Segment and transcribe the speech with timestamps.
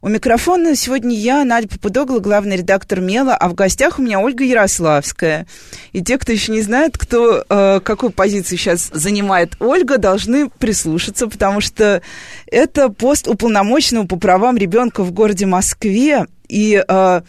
[0.00, 4.44] У микрофона сегодня я, Надя Попудогла, главный редактор «Мела», а в гостях у меня Ольга
[4.44, 5.48] Ярославская.
[5.92, 11.26] И те, кто еще не знает, кто э, какую позицию сейчас занимает Ольга, должны прислушаться,
[11.26, 12.00] потому что
[12.46, 16.26] это пост уполномоченного по правам ребенка в городе Москве.
[16.48, 17.20] И э,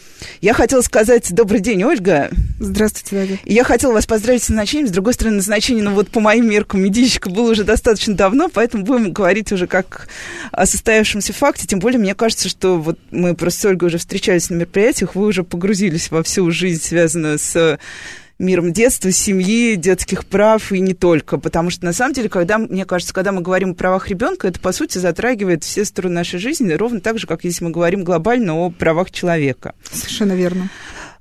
[0.42, 2.30] я хотела сказать добрый день, Ольга.
[2.60, 3.40] Здравствуйте, Надя.
[3.44, 4.88] И я хотела вас поздравить с назначением.
[4.88, 8.84] С другой стороны, назначение, ну вот по моим меркам, медичка было уже достаточно давно, поэтому
[8.84, 10.08] будем говорить уже как
[10.52, 11.68] о состоявшемся факте.
[11.68, 15.28] Тем более, мне кажется, что вот мы просто с Ольгой уже встречались на мероприятиях, вы
[15.28, 17.78] уже погрузились во всю жизнь, связанную с
[18.40, 21.38] миром детства, семьи, детских прав и не только.
[21.38, 24.60] Потому что, на самом деле, когда, мне кажется, когда мы говорим о правах ребенка, это,
[24.60, 28.56] по сути, затрагивает все стороны нашей жизни, ровно так же, как если мы говорим глобально
[28.56, 29.76] о правах человека.
[29.92, 30.70] Совершенно верно.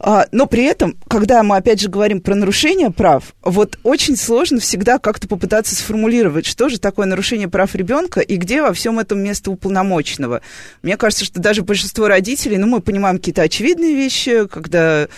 [0.01, 4.61] А, но при этом, когда мы опять же говорим про нарушение прав, вот очень сложно
[4.61, 9.21] всегда как-то попытаться сформулировать, что же такое нарушение прав ребенка и где во всем этом
[9.21, 10.41] место уполномоченного.
[10.83, 15.09] Мне кажется, что даже большинство родителей, ну, мы понимаем какие-то очевидные вещи, когда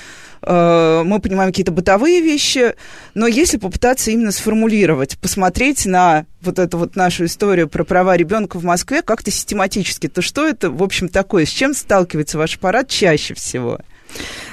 [0.43, 2.75] Э, мы понимаем какие-то бытовые вещи,
[3.15, 8.59] но если попытаться именно сформулировать, посмотреть на вот эту вот нашу историю про права ребенка
[8.59, 11.45] в Москве как-то систематически, то что это, в общем, такое?
[11.45, 13.79] С чем сталкивается ваш аппарат чаще всего?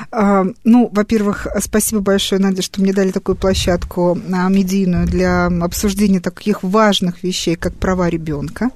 [0.10, 6.22] А, ну, во-первых, спасибо большое, Надя, что мне дали такую площадку а, медийную для обсуждения
[6.22, 8.72] таких важных вещей, как права ребенка,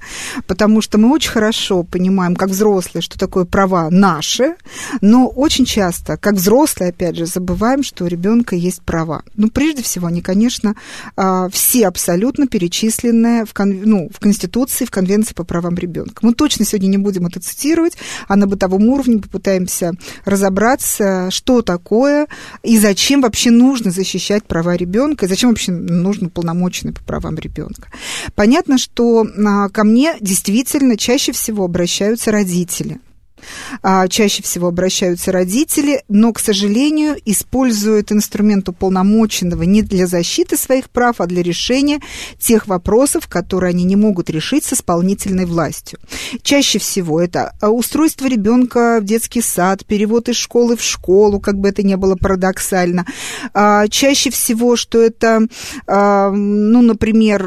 [0.46, 4.56] потому что мы очень хорошо понимаем, как взрослые, что такое права наши,
[5.00, 9.24] но очень часто, как взрослые, опять же, забываем, что у ребенка есть права.
[9.36, 10.76] Ну, прежде всего, они, конечно,
[11.16, 16.26] а, все абсолютно перечисленные в, кон, ну, в Конституции, в Конвенции по правам ребенка.
[16.26, 17.98] Мы точно сегодня не будем это цитировать,
[18.28, 19.94] а на бытовом уровне попытаемся
[20.26, 22.28] разобраться, что такое
[22.64, 27.90] и зачем вообще нужно защищать права ребенка, и зачем вообще нужно полномоченный по правам ребенка.
[28.36, 33.00] Понятно, что а, ко мне действительно чаще всего обращаются родители–
[34.10, 41.20] чаще всего обращаются родители, но, к сожалению, используют инструмент уполномоченного не для защиты своих прав,
[41.20, 42.00] а для решения
[42.40, 46.00] тех вопросов, которые они не могут решить с исполнительной властью.
[46.42, 51.58] Чаще всего это а, устройство ребенка в детский сад, перевод из школы в школу, как
[51.58, 53.06] бы это ни было парадоксально.
[53.54, 55.48] А, чаще всего, что это,
[55.88, 57.42] ну, например,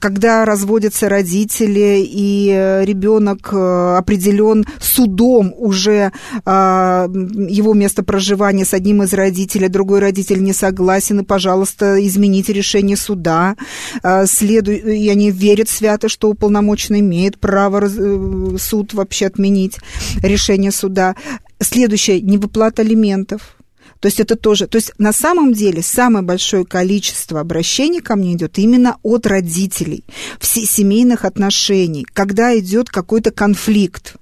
[0.00, 6.12] когда разводятся родители и э, ребенок э, определен суд дом уже
[6.44, 12.52] а, его место проживания с одним из родителей, другой родитель не согласен, и, пожалуйста, измените
[12.52, 13.56] решение суда.
[14.02, 14.72] А, следу...
[14.72, 17.94] И они верят свято, что уполномоченный имеет право раз...
[17.98, 19.78] Э, суд вообще отменить
[20.22, 21.16] решение суда.
[21.60, 23.55] Следующее, невыплата алиментов
[24.00, 24.66] то есть это тоже...
[24.66, 30.04] То есть на самом деле самое большое количество обращений ко мне идет именно от родителей,
[30.40, 34.16] семейных отношений, когда идет какой-то конфликт.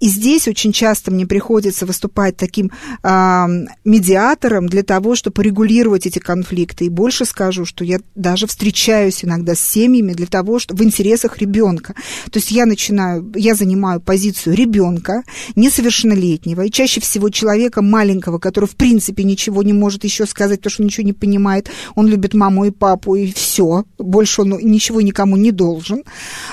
[0.00, 2.70] И здесь очень часто мне приходится выступать таким
[3.02, 3.46] э,
[3.84, 6.86] медиатором для того, чтобы регулировать эти конфликты.
[6.86, 11.38] И больше скажу, что я даже встречаюсь иногда с семьями для того, что в интересах
[11.38, 11.94] ребенка.
[12.30, 15.24] То есть я начинаю, я занимаю позицию ребенка,
[15.56, 20.72] несовершеннолетнего, и чаще всего человека маленького, который в принципе ничего не может еще сказать, потому
[20.72, 21.70] что ничего не понимает.
[21.94, 23.84] Он любит маму и папу, и все.
[23.98, 26.04] Больше он ничего никому не должен.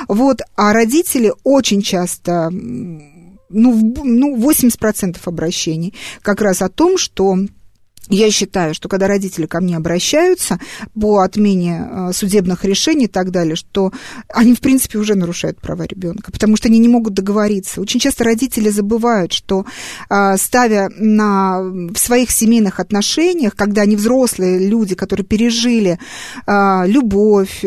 [0.07, 0.41] Вот.
[0.55, 2.49] А родители очень часто
[3.49, 7.37] ну, ну 80% обращений как раз о том, что
[8.09, 10.59] я считаю, что когда родители ко мне обращаются
[10.99, 13.91] по отмене э, судебных решений и так далее, что
[14.29, 17.81] они, в принципе, уже нарушают права ребенка, потому что они не могут договориться.
[17.81, 19.66] Очень часто родители забывают, что
[20.09, 25.99] э, ставя на, в своих семейных отношениях, когда они взрослые люди, которые пережили
[26.46, 27.63] э, любовь,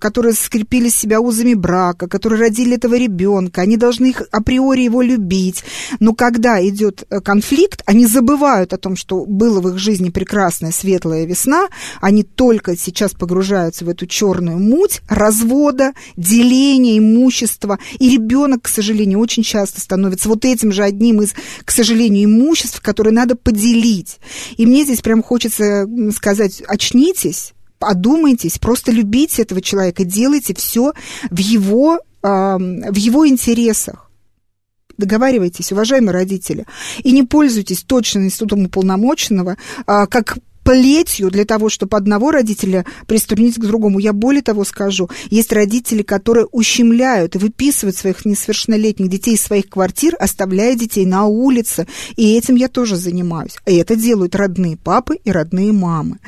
[0.00, 5.64] которые скрепили себя узами брака, которые родили этого ребенка, они должны их априори его любить.
[6.00, 11.24] Но когда идет конфликт, они забывают о том, что было в их жизни прекрасная светлая
[11.24, 11.68] весна,
[12.00, 19.18] они только сейчас погружаются в эту черную муть развода, деления имущества, и ребенок, к сожалению,
[19.18, 21.34] очень часто становится вот этим же одним из,
[21.64, 24.18] к сожалению, имуществ, которые надо поделить.
[24.56, 30.92] И мне здесь прям хочется сказать, очнитесь, подумайтесь, просто любите этого человека, делайте все
[31.30, 34.11] в его, в его интересах
[35.02, 36.66] договаривайтесь, уважаемые родители,
[37.02, 39.56] и не пользуйтесь точно институтом уполномоченного
[39.86, 43.98] а, как плетью для того, чтобы одного родителя приструнить к другому.
[43.98, 49.68] Я более того скажу, есть родители, которые ущемляют и выписывают своих несовершеннолетних детей из своих
[49.68, 51.86] квартир, оставляя детей на улице.
[52.16, 53.56] И этим я тоже занимаюсь.
[53.66, 56.18] И это делают родные папы и родные мамы.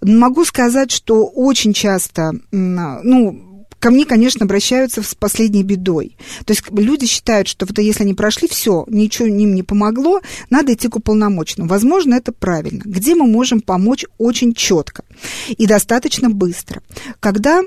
[0.00, 3.47] Могу сказать, что очень часто, ну,
[3.78, 6.16] ко мне, конечно, обращаются с последней бедой.
[6.44, 10.20] То есть люди считают, что вот если они прошли все, ничего им не помогло,
[10.50, 11.68] надо идти к уполномоченному.
[11.70, 12.82] Возможно, это правильно.
[12.84, 15.04] Где мы можем помочь очень четко
[15.48, 16.82] и достаточно быстро?
[17.20, 17.62] Когда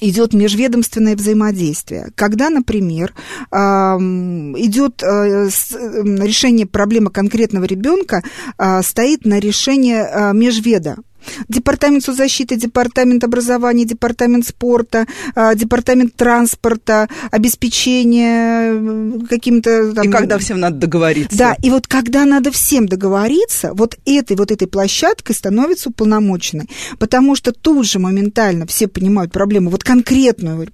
[0.00, 2.12] идет межведомственное взаимодействие.
[2.14, 3.14] Когда, например,
[3.50, 8.22] идет э, решение проблемы конкретного ребенка,
[8.58, 10.98] а, стоит на решение а, межведа,
[11.48, 19.92] Департамент соцзащиты, департамент образования, департамент спорта, а, департамент транспорта, обеспечения э, каким-то...
[19.94, 20.08] Там...
[20.08, 21.36] И когда всем надо договориться.
[21.36, 27.34] Да, и вот когда надо всем договориться, вот этой вот этой площадкой становится уполномоченной, потому
[27.34, 30.68] что тут же моментально все понимают проблему, вот конкретную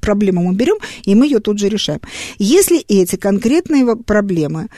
[0.00, 2.00] проблему мы берем, и мы ее тут же решаем.
[2.38, 4.68] Если эти конкретные проблемы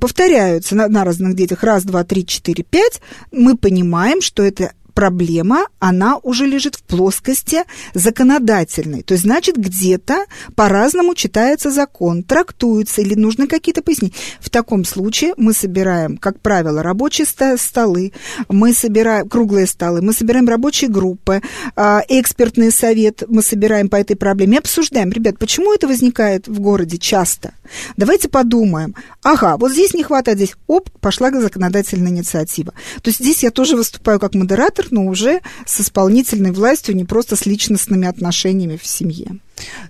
[0.00, 1.62] повторяются на, на разных детях.
[1.62, 3.00] Раз, два, три, четыре, пять,
[3.30, 9.02] мы понимаем, что это проблема, она уже лежит в плоскости законодательной.
[9.02, 10.24] То есть, значит, где-то
[10.54, 14.14] по-разному читается закон, трактуется или нужно какие-то пояснения.
[14.40, 17.26] В таком случае мы собираем, как правило, рабочие
[17.56, 18.12] столы,
[18.48, 21.42] мы собираем круглые столы, мы собираем рабочие группы,
[21.76, 26.98] а, экспертный совет мы собираем по этой проблеме, обсуждаем, ребят, почему это возникает в городе
[26.98, 27.54] часто?
[27.96, 28.94] Давайте подумаем.
[29.22, 32.72] Ага, вот здесь не хватает, здесь, оп, пошла законодательная инициатива.
[33.02, 37.04] То есть здесь я тоже выступаю как модератор, центр, но уже с исполнительной властью, не
[37.04, 39.38] просто с личностными отношениями в семье.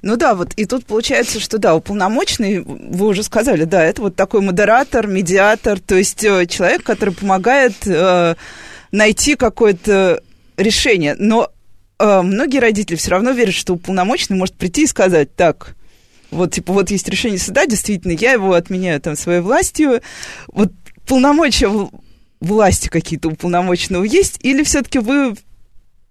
[0.02, 4.16] Ну да, вот и тут получается, что да, уполномоченный, вы уже сказали, да, это вот
[4.16, 8.34] такой модератор, медиатор, то есть э, человек, который помогает э,
[8.92, 10.20] найти какое-то
[10.56, 11.16] решение.
[11.18, 11.50] Но
[11.98, 15.74] э, многие родители все равно верят, что уполномоченный может прийти и сказать, так,
[16.30, 20.02] вот типа вот есть решение суда, действительно, я его отменяю там своей властью,
[20.48, 20.72] вот
[21.06, 21.68] полномочия
[22.40, 25.34] власти какие-то уполномоченного есть, или все-таки вы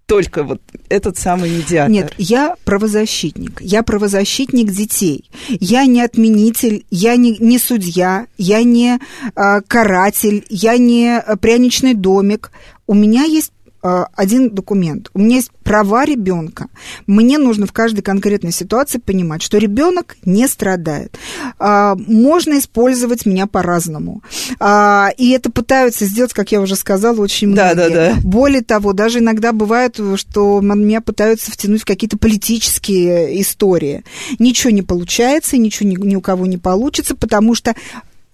[0.06, 1.90] только вот этот самый медиатор?
[1.90, 3.60] Нет, я правозащитник.
[3.60, 5.30] Я правозащитник детей.
[5.48, 8.98] Я не отменитель, я не, не судья, я не
[9.34, 12.52] э, каратель, я не пряничный домик.
[12.86, 13.53] У меня есть
[13.84, 15.10] один документ.
[15.14, 16.68] У меня есть права ребенка.
[17.06, 21.18] Мне нужно в каждой конкретной ситуации понимать, что ребенок не страдает.
[21.58, 24.22] А, можно использовать меня по-разному.
[24.60, 27.74] А, и это пытаются сделать, как я уже сказала, очень многие.
[27.74, 28.14] Да, да, да.
[28.22, 34.04] Более того, даже иногда бывает, что меня пытаются втянуть в какие-то политические истории.
[34.38, 37.74] Ничего не получается, ничего ни, ни у кого не получится, потому что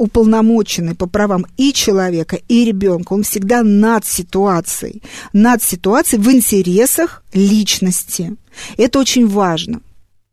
[0.00, 5.02] уполномоченный по правам и человека, и ребенка, он всегда над ситуацией,
[5.34, 8.36] над ситуацией в интересах личности.
[8.78, 9.82] Это очень важно.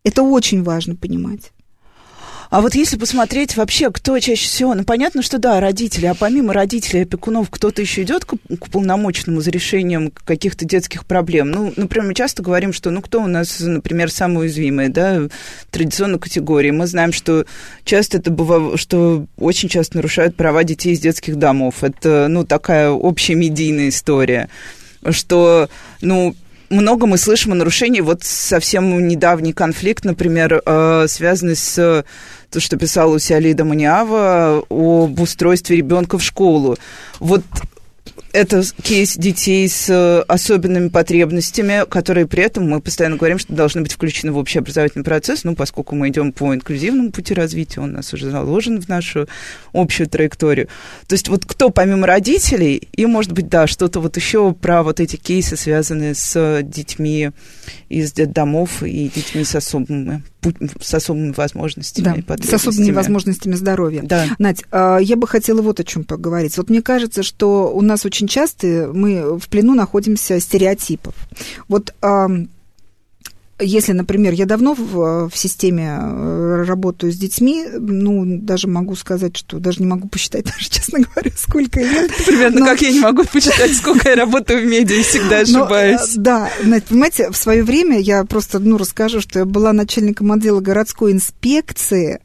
[0.04, 1.52] Это очень важно понимать.
[2.50, 6.54] А вот если посмотреть вообще, кто чаще всего, ну понятно, что да, родители, а помимо
[6.54, 11.50] родителей, опекунов, кто-то еще идет к, к полномочному за решением каких-то детских проблем.
[11.50, 15.22] Ну, например, мы часто говорим, что ну кто у нас, например, самый уязвимый, да,
[15.70, 16.70] традиционной категории.
[16.70, 17.44] Мы знаем, что
[17.84, 21.84] часто это бывает, что очень часто нарушают права детей из детских домов.
[21.84, 24.48] Это, ну, такая общая медийная история
[25.10, 25.68] что,
[26.00, 26.34] ну,
[26.70, 28.00] много мы слышим о нарушении.
[28.00, 32.04] Вот совсем недавний конфликт, например, э, связанный с
[32.50, 36.76] то, что писала у себя Лида Маниава об устройстве ребенка в школу.
[37.20, 37.42] Вот
[38.32, 43.82] это кейс детей с э, особенными потребностями, которые при этом мы постоянно говорим, что должны
[43.82, 47.90] быть включены в общий образовательный процесс, ну, поскольку мы идем по инклюзивному пути развития, он
[47.90, 49.26] у нас уже заложен в нашу
[49.72, 50.68] общую траекторию.
[51.06, 55.00] То есть вот кто помимо родителей, и, может быть, да, что-то вот еще про вот
[55.00, 57.30] эти кейсы, связанные с детьми
[57.88, 60.22] из детдомов и детьми с особыми
[60.80, 62.24] с особыми возможностями.
[62.26, 64.02] Да, с особыми возможностями здоровья.
[64.02, 64.26] Да.
[64.38, 66.56] Надь, а, я бы хотела вот о чем поговорить.
[66.56, 71.14] Вот мне кажется, что у нас очень часто мы в плену находимся стереотипов.
[71.66, 71.94] Вот
[73.60, 79.36] если, например, я давно в, в системе э, работаю с детьми, ну, даже могу сказать,
[79.36, 82.10] что даже не могу посчитать, даже, честно говоря, сколько лет.
[82.26, 82.66] Примерно но...
[82.66, 86.16] как я не могу посчитать, сколько я работаю в медиа и всегда ошибаюсь.
[86.16, 86.50] Но, да,
[86.88, 92.20] понимаете, в свое время я просто, ну, расскажу, что я была начальником отдела городской инспекции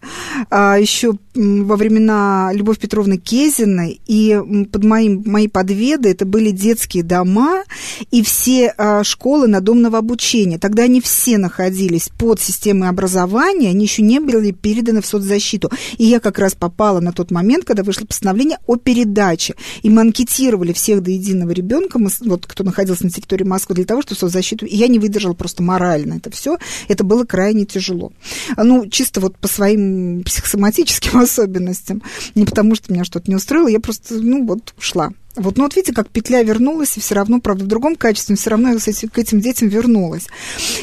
[0.50, 4.40] а, еще во времена Любовь Петровны Кезиной, и
[4.72, 7.64] под моим, мои подведы это были детские дома
[8.12, 10.60] и все а, школы надомного обучения.
[10.60, 15.72] Тогда они все все находились под системой образования, они еще не были переданы в соцзащиту.
[15.98, 19.56] И я как раз попала на тот момент, когда вышло постановление о передаче.
[19.84, 23.86] И мы анкетировали всех до единого ребенка, мы, вот, кто находился на территории Москвы, для
[23.86, 24.66] того, чтобы соцзащиту...
[24.66, 26.58] И я не выдержала просто морально это все.
[26.90, 28.12] Это было крайне тяжело.
[28.58, 32.04] Ну, чисто вот по своим психосоматическим особенностям.
[32.36, 35.14] Не потому, что меня что-то не устроило, я просто, ну, вот, ушла.
[35.36, 38.52] Вот, ну вот видите, как петля вернулась, и все равно, правда, в другом качестве, все
[38.52, 40.28] равно к этим детям вернулась.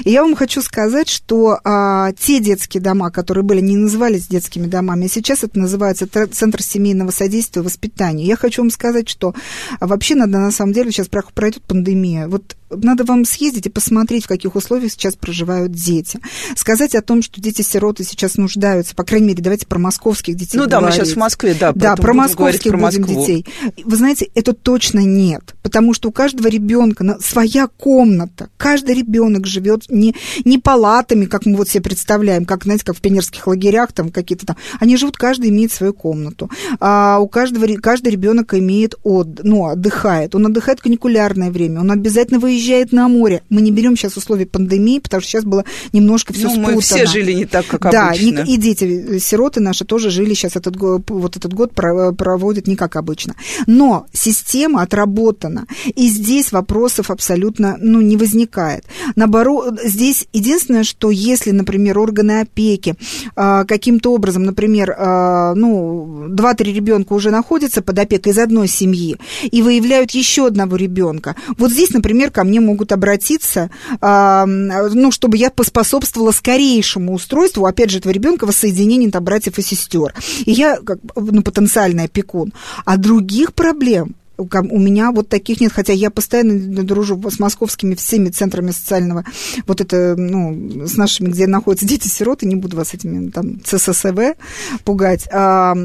[0.05, 4.67] И я вам хочу сказать, что а, те детские дома, которые были, не назывались детскими
[4.67, 8.25] домами, а сейчас это называется Центр семейного содействия и воспитания.
[8.25, 9.35] Я хочу вам сказать, что
[9.79, 12.27] а, вообще надо, на самом деле, сейчас пройдет пандемия.
[12.27, 16.21] Вот надо вам съездить и посмотреть, в каких условиях сейчас проживают дети.
[16.57, 20.67] Сказать о том, что дети-сироты сейчас нуждаются, по крайней мере, давайте про московских детей Ну
[20.67, 20.71] говорить.
[20.71, 21.73] да, мы сейчас в Москве, да.
[21.75, 23.47] Да, про московских про будем детей.
[23.85, 28.49] Вы знаете, это точно нет, потому что у каждого ребенка своя комната.
[28.57, 33.01] Каждый ребенок живет не, не палатами, как мы вот себе представляем, как, знаете, как в
[33.01, 34.57] пионерских лагерях, там какие-то там.
[34.79, 36.51] Они живут, каждый имеет свою комнату.
[36.79, 40.35] А у каждого, каждый ребенок имеет от, ну, отдыхает.
[40.35, 43.43] Он отдыхает каникулярное время, он обязательно выезжает выезжает на море.
[43.49, 46.75] Мы не берем сейчас условия пандемии, потому что сейчас было немножко все ну, спутано.
[46.75, 48.33] мы все жили не так, как да, обычно.
[48.33, 52.77] Да, и дети, сироты наши тоже жили сейчас этот год, вот этот год проводят не
[52.77, 53.35] как обычно.
[53.67, 58.85] Но система отработана, и здесь вопросов абсолютно ну, не возникает.
[59.17, 62.95] Наоборот, здесь единственное, что если, например, органы опеки
[63.37, 69.17] а, каким-то образом, например, а, ну, 2-3 ребенка уже находятся под опекой из одной семьи
[69.51, 73.71] и выявляют еще одного ребенка, вот здесь, например, ко мне мне могут обратиться,
[74.03, 80.13] ну, чтобы я поспособствовала скорейшему устройству, опять же, этого ребенка воссоединения там, братьев и сестер.
[80.45, 82.53] И я, как, ну, потенциальный опекун.
[82.85, 88.29] А других проблем у меня вот таких нет, хотя я постоянно дружу с московскими всеми
[88.29, 89.25] центрами социального,
[89.67, 94.37] вот это, ну, с нашими, где находятся дети-сироты, не буду вас этими там ЦССВ
[94.85, 95.29] пугать.
[95.33, 95.77] А,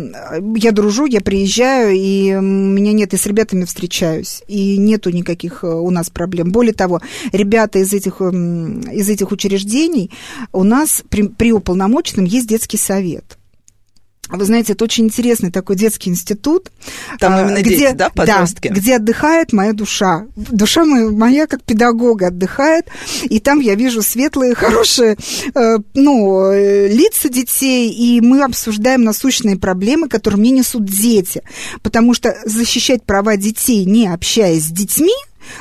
[0.56, 5.64] я дружу, я приезжаю, и у меня нет, и с ребятами встречаюсь, и нету никаких
[5.64, 6.52] э, у нас проблем.
[6.52, 10.12] Более того, ребята из этих, из этих учреждений
[10.52, 13.38] у нас при, при уполномоченном есть детский совет.
[14.30, 16.72] Вы знаете, это очень интересный такой детский институт.
[17.20, 18.70] Там а, именно где, дети, да, подростки?
[18.70, 20.26] Да, где отдыхает моя душа.
[20.36, 22.88] Душа моя, моя как педагога отдыхает,
[23.24, 25.18] и там я вижу светлые, хорошие,
[25.54, 31.44] э, ну, э, лица детей, и мы обсуждаем насущные проблемы, которые мне несут дети.
[31.84, 35.14] Потому что защищать права детей, не общаясь с детьми,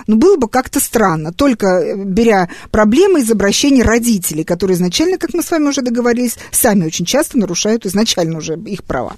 [0.06, 5.34] ну, было бы как-то странно, только э, беря проблемы из обращений родителей, которые изначально, как
[5.34, 9.16] мы с вами уже договорились, сами очень часто нарушают изначально уже их права.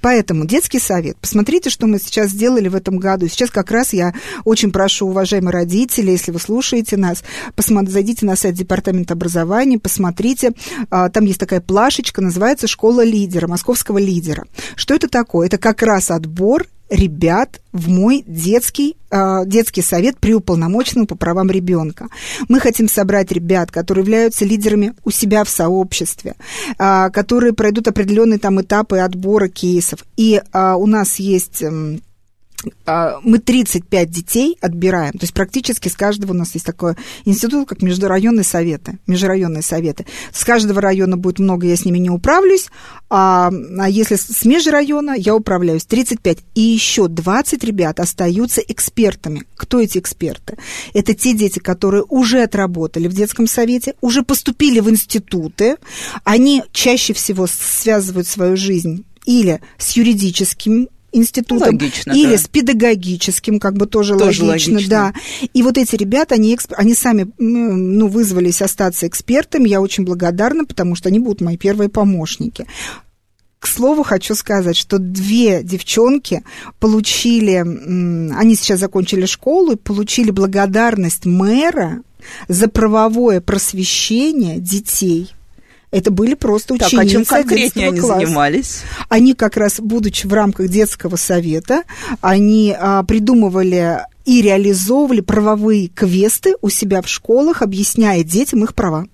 [0.00, 1.16] Поэтому детский совет.
[1.18, 3.28] Посмотрите, что мы сейчас сделали в этом году.
[3.28, 4.14] Сейчас как раз я
[4.44, 7.22] очень прошу, уважаемые родители, если вы слушаете нас,
[7.54, 10.52] посмотрите, зайдите на сайт Департамента образования, посмотрите,
[10.90, 14.46] а, там есть такая плашечка, называется «Школа лидера», московского лидера.
[14.76, 15.46] Что это такое?
[15.46, 21.50] Это как раз отбор ребят в мой детский, э, детский совет при уполномоченном по правам
[21.50, 22.08] ребенка.
[22.48, 26.34] Мы хотим собрать ребят, которые являются лидерами у себя в сообществе,
[26.78, 30.04] э, которые пройдут определенные там этапы отбора кейсов.
[30.16, 31.62] И э, у нас есть...
[31.62, 31.96] А,
[33.22, 37.82] мы 35 детей отбираем, то есть практически с каждого у нас есть такой институт, как
[37.82, 40.06] межрайонные советы, межрайонные советы.
[40.32, 42.68] С каждого района будет много, я с ними не управлюсь,
[43.08, 46.38] а, а если с межрайона, я управляюсь 35.
[46.54, 49.44] И еще 20 ребят остаются экспертами.
[49.56, 50.58] Кто эти эксперты?
[50.94, 55.76] Это те дети, которые уже отработали в детском совете, уже поступили в институты,
[56.24, 62.38] они чаще всего связывают свою жизнь или с юридическим институтом логично, или да.
[62.38, 65.14] с педагогическим, как бы тоже, тоже логично, логично, да.
[65.52, 70.94] И вот эти ребята, они, они сами, ну, вызвались остаться экспертами, я очень благодарна, потому
[70.94, 72.66] что они будут мои первые помощники.
[73.58, 76.42] К слову, хочу сказать, что две девчонки
[76.78, 82.02] получили, они сейчас закончили школу и получили благодарность мэра
[82.48, 85.32] за правовое просвещение детей–
[85.90, 88.26] это были просто ученицы так, а чем конкретнее они класса.
[88.26, 88.82] занимались?
[89.08, 91.82] Они как раз, будучи в рамках детского совета,
[92.20, 99.06] они а, придумывали и реализовывали правовые квесты у себя в школах, объясняя детям их права.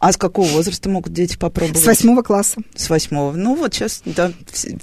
[0.00, 1.80] А с какого возраста могут дети попробовать?
[1.80, 2.60] С восьмого класса.
[2.74, 3.36] С восьмого.
[3.36, 4.32] Ну вот сейчас, да,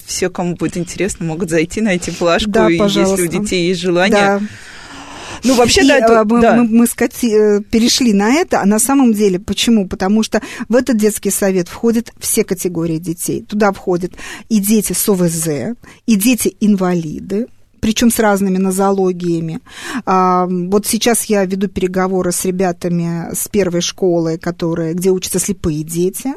[0.05, 2.49] все, кому будет интересно, могут зайти, найти плашку.
[2.49, 3.21] Да, и пожалуйста.
[3.21, 4.41] если у детей есть желание, да.
[5.43, 6.55] Ну, вообще, и, да, это, мы, да.
[6.55, 9.87] мы, мы скати, э, перешли на это, а на самом деле почему?
[9.87, 13.43] Потому что в этот детский совет входят все категории детей.
[13.43, 14.13] Туда входят
[14.49, 17.47] и дети с ОВЗ, и дети-инвалиды,
[17.79, 19.59] причем с разными нозологиями.
[20.05, 25.83] А, вот сейчас я веду переговоры с ребятами с первой школы, которые, где учатся слепые
[25.83, 26.33] дети.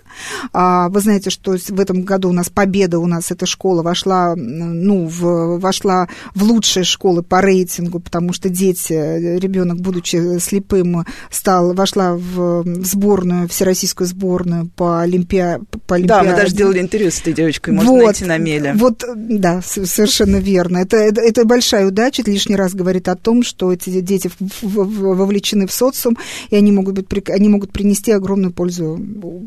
[0.52, 4.34] А, вы знаете, что в этом году у нас победа, у нас эта школа вошла,
[4.36, 8.92] ну, в, вошла в лучшие школы по рейтингу, потому что дети,
[9.38, 16.28] ребенок, будучи слепым, стал, вошла в сборную, всероссийскую сборную по, олимпиа, по олимпиаде.
[16.28, 18.74] Да, мы даже делали интервью с этой девочкой, можно вот, найти на меле.
[18.74, 20.78] Вот, да, совершенно верно.
[20.78, 24.30] Это, это, это большая удача, это лишний раз говорит о том, что эти дети
[24.62, 26.16] вовлечены в социум,
[26.50, 29.00] и они могут, быть, они могут принести огромную пользу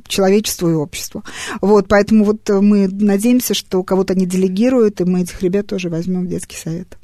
[0.08, 1.24] человечеству и обществу.
[1.62, 6.26] Вот, поэтому вот мы надеемся, что кого-то они делегируют, и мы этих ребят тоже возьмем
[6.26, 6.98] в детский совет.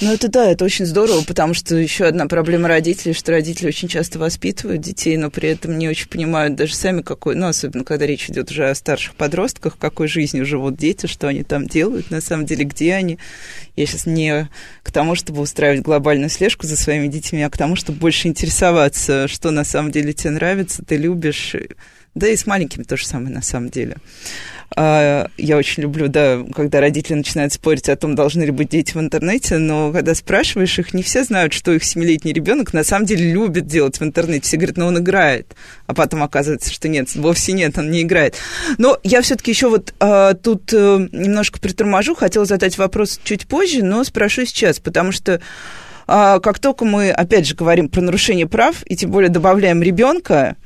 [0.00, 3.88] Ну, это да, это очень здорово, потому что еще одна проблема родителей, что родители очень
[3.88, 8.06] часто воспитывают детей, но при этом не очень понимают даже сами, какой, ну, особенно когда
[8.06, 12.20] речь идет уже о старших подростках, какой жизнью живут дети, что они там делают, на
[12.20, 13.18] самом деле, где они.
[13.74, 14.48] Я сейчас не
[14.84, 19.26] к тому, чтобы устраивать глобальную слежку за своими детьми, а к тому, чтобы больше интересоваться,
[19.26, 21.56] что на самом деле тебе нравится, ты любишь.
[22.18, 23.96] Да и с маленькими то же самое на самом деле.
[24.76, 28.92] А, я очень люблю, да, когда родители начинают спорить о том, должны ли быть дети
[28.92, 33.06] в интернете, но когда спрашиваешь их, не все знают, что их семилетний ребенок на самом
[33.06, 34.42] деле любит делать в интернете.
[34.46, 35.54] Все говорят, ну он играет,
[35.86, 38.34] а потом оказывается, что нет, вовсе нет, он не играет.
[38.78, 43.84] Но я все-таки еще вот а, тут а, немножко приторможу, хотела задать вопрос чуть позже,
[43.84, 45.40] но спрошу сейчас, потому что
[46.08, 50.56] а, как только мы, опять же, говорим про нарушение прав, и тем более добавляем ребенка,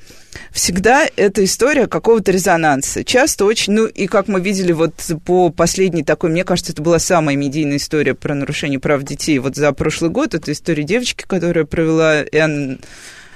[0.50, 3.04] всегда это история какого-то резонанса.
[3.04, 6.98] Часто очень, ну и как мы видели вот по последней такой, мне кажется, это была
[6.98, 9.38] самая медийная история про нарушение прав детей.
[9.38, 12.80] Вот за прошлый год это история девочки, которая провела N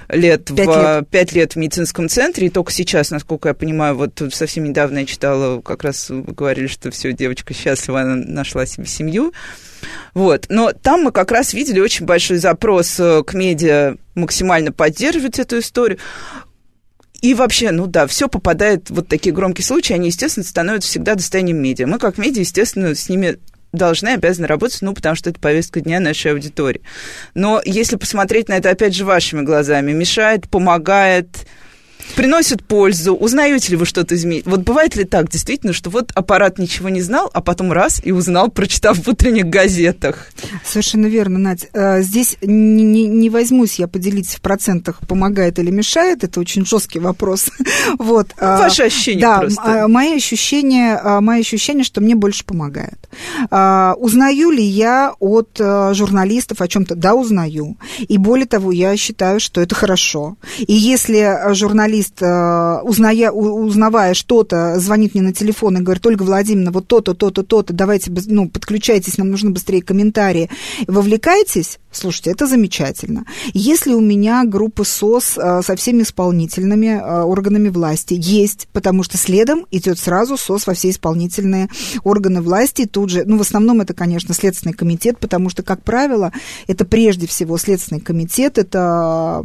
[0.09, 1.09] лет пять в лет.
[1.09, 5.07] пять лет в медицинском центре, и только сейчас, насколько я понимаю, вот совсем недавно я
[5.07, 9.33] читала, как раз говорили, что все, девочка счастлива, она нашла себе семью.
[10.15, 10.47] Вот.
[10.49, 15.59] Но там мы как раз видели очень большой запрос э, к медиа максимально поддерживать эту
[15.59, 15.99] историю.
[17.20, 21.58] И вообще, ну да, все попадает, вот такие громкие случаи, они, естественно, становятся всегда достоянием
[21.58, 21.87] медиа.
[21.87, 23.38] Мы, как медиа, естественно, с ними
[23.73, 26.82] должны, обязаны работать, ну, потому что это повестка дня нашей аудитории.
[27.35, 31.47] Но если посмотреть на это, опять же, вашими глазами, мешает, помогает,
[32.15, 33.15] приносит пользу?
[33.15, 34.47] Узнаете ли вы что-то из МИД?
[34.47, 38.13] Вот бывает ли так, действительно, что вот аппарат ничего не знал, а потом раз и
[38.13, 40.28] узнал, прочитав в утренних газетах?
[40.65, 41.69] Совершенно верно, Надь.
[41.73, 46.25] Э, здесь не, не, не возьмусь я поделиться в процентах, помогает или мешает.
[46.25, 47.50] Это очень жесткий вопрос.
[47.99, 48.28] вот.
[48.41, 49.85] Ну, Ваши ощущения да, просто.
[49.85, 53.09] А, мои ощущения, а, мои ощущения, что мне больше помогает.
[53.50, 56.95] А, узнаю ли я от э, журналистов о чем-то?
[56.95, 57.76] Да, узнаю.
[57.99, 60.37] И более того, я считаю, что это хорошо.
[60.59, 66.22] И если журналист журналист, э, узная, узнавая что-то, звонит мне на телефон и говорит, Ольга
[66.25, 70.50] Владимировна, вот то-то, то-то, то-то, давайте, ну, подключайтесь, нам нужно быстрее комментарии.
[70.88, 73.25] Вовлекайтесь, слушайте, это замечательно.
[73.52, 79.16] Если у меня группа СОС э, со всеми исполнительными э, органами власти есть, потому что
[79.16, 81.68] следом идет сразу СОС во все исполнительные
[82.02, 85.82] органы власти, и тут же, ну, в основном это, конечно, Следственный комитет, потому что, как
[85.82, 86.32] правило,
[86.66, 89.42] это прежде всего Следственный комитет, это,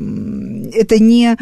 [0.74, 1.38] это не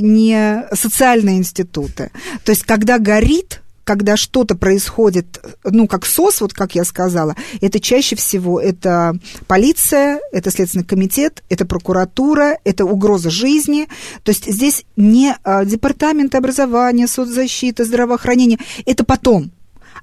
[0.00, 2.10] не социальные институты.
[2.44, 7.80] То есть, когда горит, когда что-то происходит, ну, как СОС, вот как я сказала, это
[7.80, 13.88] чаще всего это полиция, это Следственный комитет, это прокуратура, это угроза жизни.
[14.24, 19.52] То есть здесь не а, департамент образования, соцзащиты, здравоохранения, это потом.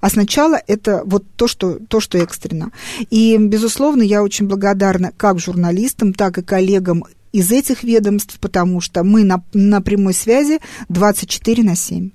[0.02, 2.72] А сначала это вот то, что, то, что экстренно.
[3.10, 9.04] И, безусловно, я очень благодарна как журналистам, так и коллегам из этих ведомств, потому что
[9.04, 12.12] мы на, на прямой связи 24 на 7.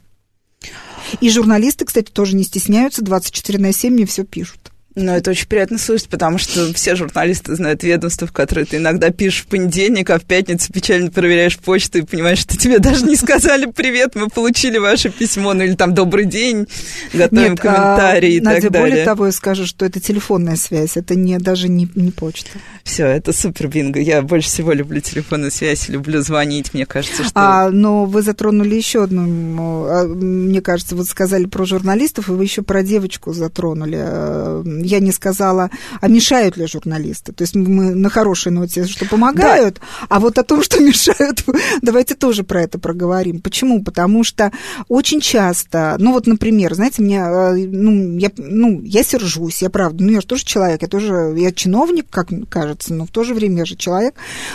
[1.20, 4.69] И журналисты, кстати, тоже не стесняются, 24 на 7 мне все пишут.
[4.96, 9.10] Ну, это очень приятно слышать, потому что все журналисты знают ведомства, в которые ты иногда
[9.10, 13.14] пишешь в понедельник, а в пятницу печально проверяешь почту и понимаешь, что тебе даже не
[13.14, 16.66] сказали «Привет, мы получили ваше письмо», ну или там «Добрый день»,
[17.12, 18.90] готовим Нет, комментарии а, и Надя, так далее.
[18.90, 22.58] более того, я скажу, что это телефонная связь, это не, даже не, не почта.
[22.82, 24.00] Все, это супер бинго.
[24.00, 27.32] Я больше всего люблю телефонную связь, люблю звонить, мне кажется, что...
[27.36, 32.42] А, но вы затронули еще одну, а, мне кажется, вот сказали про журналистов, и вы
[32.42, 37.32] еще про девочку затронули а, я не сказала, а мешают ли журналисты.
[37.32, 40.06] То есть мы на хорошей ноте, что помогают, да.
[40.08, 41.44] а вот о том, что мешают,
[41.82, 43.40] давайте тоже про это проговорим.
[43.40, 43.82] Почему?
[43.82, 44.52] Потому что
[44.88, 50.04] очень часто, ну вот, например, знаете, мне, э, ну, я, ну, я сержусь, я правда,
[50.04, 53.34] ну, я же тоже человек, я тоже, я чиновник, как кажется, но в то же
[53.34, 54.14] время я же человек.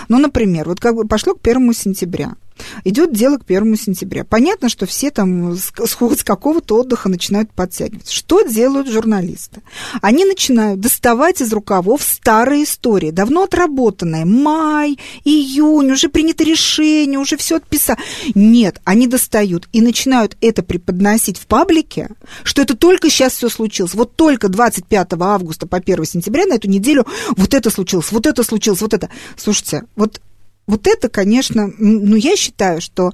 [0.09, 2.35] Ну, например, вот как бы пошло к первому сентября,
[2.83, 4.23] Идет дело к первому сентября.
[4.23, 8.13] Понятно, что все там с, с какого-то отдыха начинают подтягиваться.
[8.13, 9.61] Что делают журналисты?
[10.01, 14.25] Они начинают доставать из рукавов старые истории, давно отработанные.
[14.25, 17.99] Май, июнь, уже принято решение, уже все отписали.
[18.33, 22.09] Нет, они достают и начинают это преподносить в паблике,
[22.43, 23.93] что это только сейчас все случилось.
[23.93, 28.43] Вот только 25 августа по 1 сентября на эту неделю вот это случилось, вот это
[28.43, 29.09] случилось, вот это.
[29.37, 30.21] Слушайте, вот
[30.67, 33.11] вот это, конечно, ну, я считаю, что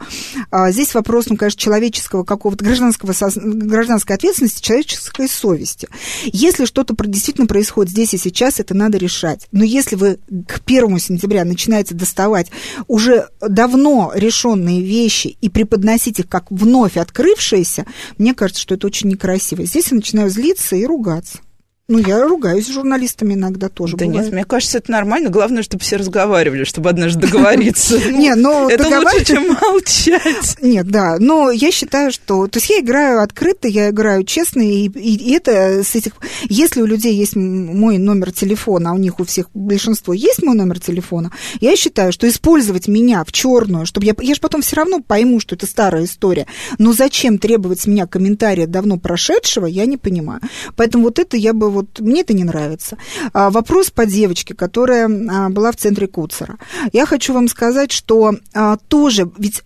[0.52, 5.90] а, здесь вопрос, ну, конечно, человеческого какого-то гражданского, гражданской ответственности, человеческой совести.
[6.24, 9.48] Если что-то действительно происходит здесь и сейчас, это надо решать.
[9.52, 12.52] Но если вы к первому сентября начинаете доставать
[12.88, 17.86] уже давно решенные вещи и преподносить их как вновь открывшиеся,
[18.18, 19.66] мне кажется, что это очень некрасиво.
[19.66, 21.40] Здесь я начинаю злиться и ругаться.
[21.88, 23.98] Ну, я ругаюсь с журналистами иногда тоже.
[23.98, 24.26] Да бывает.
[24.26, 25.30] нет, мне кажется, это нормально.
[25.30, 28.00] Главное, чтобы все разговаривали, чтобы однажды договориться.
[28.12, 28.70] Нет, ну...
[28.70, 30.58] Это лучше, чем молчать.
[30.62, 31.18] Нет, да.
[31.20, 32.48] Но я считаю, что...
[32.48, 36.14] То есть я играю открыто, я играю честно, и это с этих...
[36.44, 40.56] Если у людей есть мой номер телефона, а у них у всех большинство есть мой
[40.56, 44.16] номер телефона, я считаю, что использовать меня в черную, чтобы я...
[44.22, 46.48] Я же потом все равно пойму, что это старая история.
[46.78, 50.40] Но зачем требовать с меня комментария давно прошедшего, я не понимаю.
[50.78, 52.98] Поэтому вот это я бы вот мне это не нравится.
[53.34, 56.58] А, вопрос по девочке, которая а, была в центре Куцера.
[56.94, 59.62] Я хочу вам сказать, что а, тоже, ведь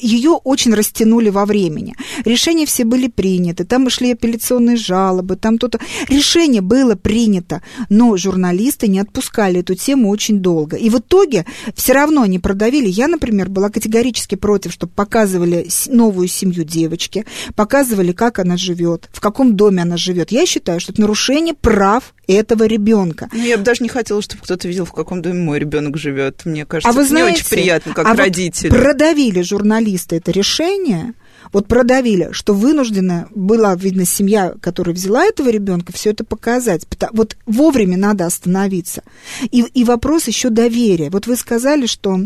[0.00, 1.94] ее очень растянули во времени.
[2.24, 5.78] Решения все были приняты, там шли апелляционные жалобы, там то-то.
[6.08, 10.76] Решение было принято, но журналисты не отпускали эту тему очень долго.
[10.76, 12.88] И в итоге все равно они продавили.
[12.88, 19.20] Я, например, была категорически против, чтобы показывали новую семью девочки, показывали, как она живет, в
[19.20, 20.32] каком доме она живет.
[20.32, 23.28] Я считаю, что это нарушение прав этого ребенка.
[23.32, 26.42] Ну, я бы даже не хотела, чтобы кто-то видел, в каком доме мой ребенок живет.
[26.44, 28.70] Мне кажется, а вы знаете, не очень приятно, как а родитель.
[28.70, 31.14] Вот продавили журналисты это решение.
[31.52, 36.86] Вот продавили, что вынуждена была, видно, семья, которая взяла этого ребенка, все это показать.
[37.12, 39.02] Вот вовремя надо остановиться.
[39.50, 41.10] И, и вопрос еще доверия.
[41.10, 42.18] Вот вы сказали, что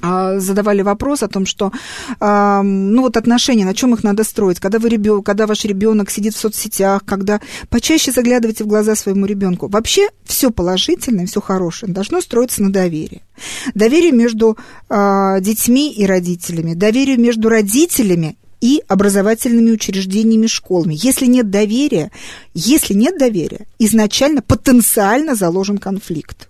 [0.00, 1.70] задавали вопрос о том, что
[2.20, 6.34] ну вот отношения, на чем их надо строить, когда вы ребенок, когда ваш ребенок сидит
[6.34, 9.68] в соцсетях, когда почаще заглядывайте в глаза своему ребенку.
[9.68, 13.22] Вообще все положительное, все хорошее должно строиться на доверии.
[13.74, 14.56] Доверие между
[14.88, 20.96] э, детьми и родителями, доверие между родителями и образовательными учреждениями, школами.
[20.96, 22.10] Если нет доверия,
[22.54, 26.48] если нет доверия, изначально потенциально заложен конфликт.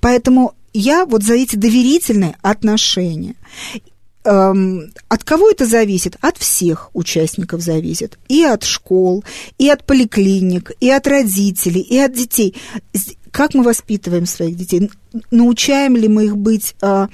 [0.00, 3.34] Поэтому я вот за эти доверительные отношения.
[4.24, 6.16] Эм, от кого это зависит?
[6.20, 8.18] От всех участников зависит.
[8.28, 9.24] И от школ,
[9.58, 12.54] и от поликлиник, и от родителей, и от детей.
[13.32, 14.90] Как мы воспитываем своих детей?
[15.30, 17.08] Научаем ли мы их быть а,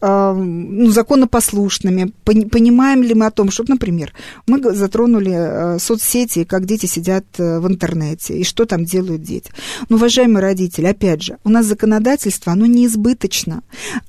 [0.00, 4.12] а, ну, законопослушными, понимаем ли мы о том, что, например,
[4.46, 9.50] мы затронули а, соцсети, как дети сидят а, в интернете, и что там делают дети.
[9.88, 13.62] Ну, уважаемые родители, опять же, у нас законодательство, оно не избыточно,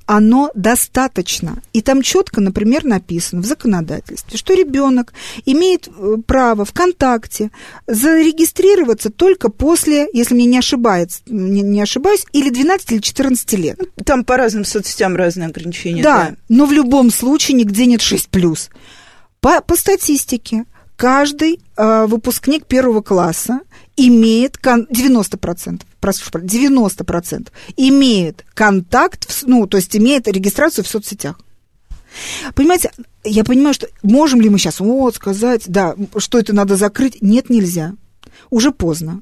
[0.06, 1.62] оно достаточно.
[1.74, 5.14] И там четко, например, написано в законодательстве, что ребенок
[5.46, 7.52] имеет э, право ВКонтакте
[7.88, 13.54] зарегистрироваться только после, если мне не ошибается, не, не ошибаюсь, или 12 или 14 14
[13.54, 13.80] лет.
[14.06, 16.04] Там по разным соцсетям разные ограничения.
[16.04, 16.36] Да, да.
[16.50, 18.70] но в любом случае нигде нет 6+.
[19.40, 20.66] По, по статистике,
[20.96, 23.62] каждый э, выпускник первого класса
[23.98, 31.40] имеет кон- 90%, прошу, 90% имеет контакт, в, ну, то есть имеет регистрацию в соцсетях.
[32.56, 32.92] Понимаете,
[33.24, 37.22] я понимаю, что можем ли мы сейчас вот сказать, да, что это надо закрыть?
[37.22, 37.94] Нет, нельзя.
[38.50, 39.22] Уже поздно.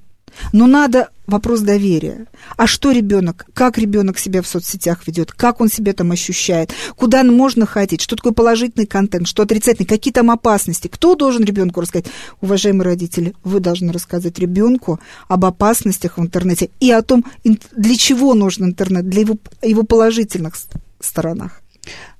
[0.53, 2.25] Но надо вопрос доверия.
[2.57, 3.45] А что ребенок?
[3.53, 5.31] Как ребенок себя в соцсетях ведет?
[5.31, 6.73] Как он себя там ощущает?
[6.95, 8.01] Куда можно ходить?
[8.01, 9.27] Что такое положительный контент?
[9.27, 9.87] Что отрицательный?
[9.87, 10.87] Какие там опасности?
[10.87, 12.07] Кто должен ребенку рассказать?
[12.41, 18.33] Уважаемые родители, вы должны рассказать ребенку об опасностях в интернете и о том, для чего
[18.33, 20.55] нужен интернет, для его, его положительных
[20.99, 21.61] сторонах.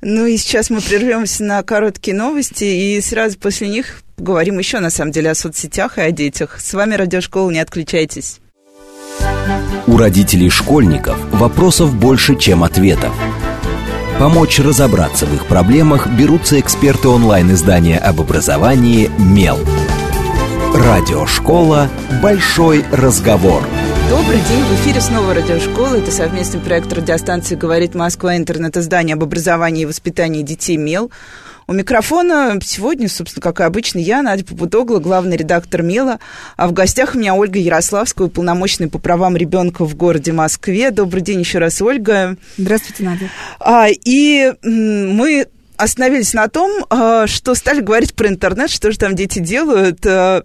[0.02, 4.90] Ну и сейчас мы прервемся на короткие новости, и сразу после них поговорим еще, на
[4.90, 6.60] самом деле, о соцсетях и о детях.
[6.60, 8.40] С вами Радиошкола, не отключайтесь.
[9.88, 13.14] У родителей школьников вопросов больше, чем ответов.
[14.20, 19.58] Помочь разобраться в их проблемах берутся эксперты онлайн-издания об образовании «Мел».
[20.76, 21.90] Радиошкола
[22.22, 23.64] «Большой разговор».
[24.10, 25.96] Добрый день, в эфире снова радиошкола.
[25.96, 31.12] Это совместный проект радиостанции «Говорит Москва», интернет-издание об образовании и воспитании детей «Мел».
[31.70, 36.18] У микрофона сегодня, собственно, как и обычно, я, Надя Попудогла, главный редактор МЕЛа.
[36.58, 40.90] А в гостях у меня Ольга Ярославская, уполномоченная по правам ребенка в городе Москве.
[40.90, 42.38] Добрый день еще раз, Ольга.
[42.58, 43.30] Здравствуйте, Надя.
[43.60, 45.46] А, и мы
[45.78, 50.04] остановились на том, э, что стали говорить про интернет, что же там дети делают.
[50.08, 50.42] Э,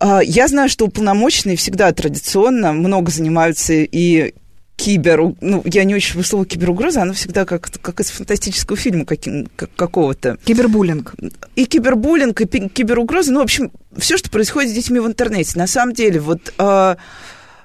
[0.00, 4.34] э, я знаю, что уполномоченные всегда традиционно много занимаются и
[4.80, 9.46] кибер, ну, я не очень слово киберугроза, оно всегда как, как из фантастического фильма каким,
[9.54, 10.38] как, какого-то.
[10.42, 11.14] Кибербуллинг.
[11.54, 15.58] И кибербуллинг, и киберугроза, ну, в общем, все, что происходит с детьми в интернете.
[15.58, 16.96] На самом деле, вот э,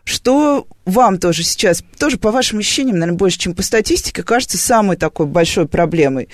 [0.04, 4.98] что вам тоже сейчас, тоже по вашим ощущениям, наверное, больше, чем по статистике, кажется самой
[4.98, 6.28] такой большой проблемой?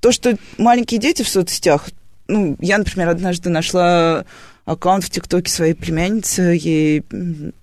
[0.00, 1.90] То, что маленькие дети в соцсетях,
[2.26, 4.24] ну, я, например, однажды нашла
[4.64, 7.02] аккаунт в ТикТоке своей племянницы, ей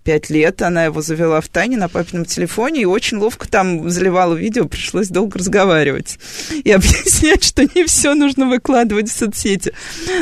[0.03, 4.35] пять лет, она его завела в тайне на папином телефоне и очень ловко там заливала
[4.35, 6.19] видео, пришлось долго разговаривать
[6.63, 9.73] и объяснять, что не все нужно выкладывать в соцсети.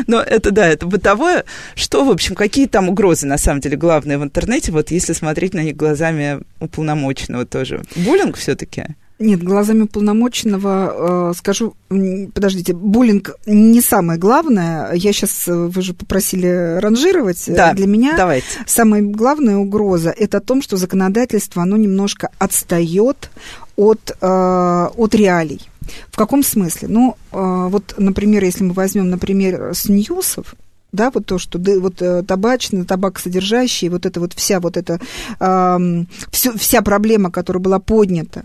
[0.06, 1.46] Но это, да, это бытовое.
[1.76, 5.54] Что, в общем, какие там угрозы, на самом деле, главные в интернете, вот если смотреть
[5.54, 7.82] на них глазами уполномоченного тоже?
[7.96, 8.86] Буллинг все-таки?
[9.20, 14.94] Нет, глазами полномоченного э, скажу, подождите, буллинг не самое главное.
[14.94, 17.50] Я сейчас, э, вы же попросили ранжировать.
[17.50, 18.46] Э, да, Для меня давайте.
[18.68, 23.32] самая главная угроза– это о том, что законодательство, оно немножко отстает
[23.76, 25.68] от, э, от реалий.
[26.12, 26.88] В каком смысле?
[26.88, 30.54] Ну, э, вот, например, если мы возьмем, например, с ньюсов,
[30.92, 35.00] да, вот то, что да, вот э, табачный, табакосодержащий, вот это вот вся вот эта,
[35.40, 35.78] э,
[36.32, 38.44] всю, вся проблема, которая была поднята,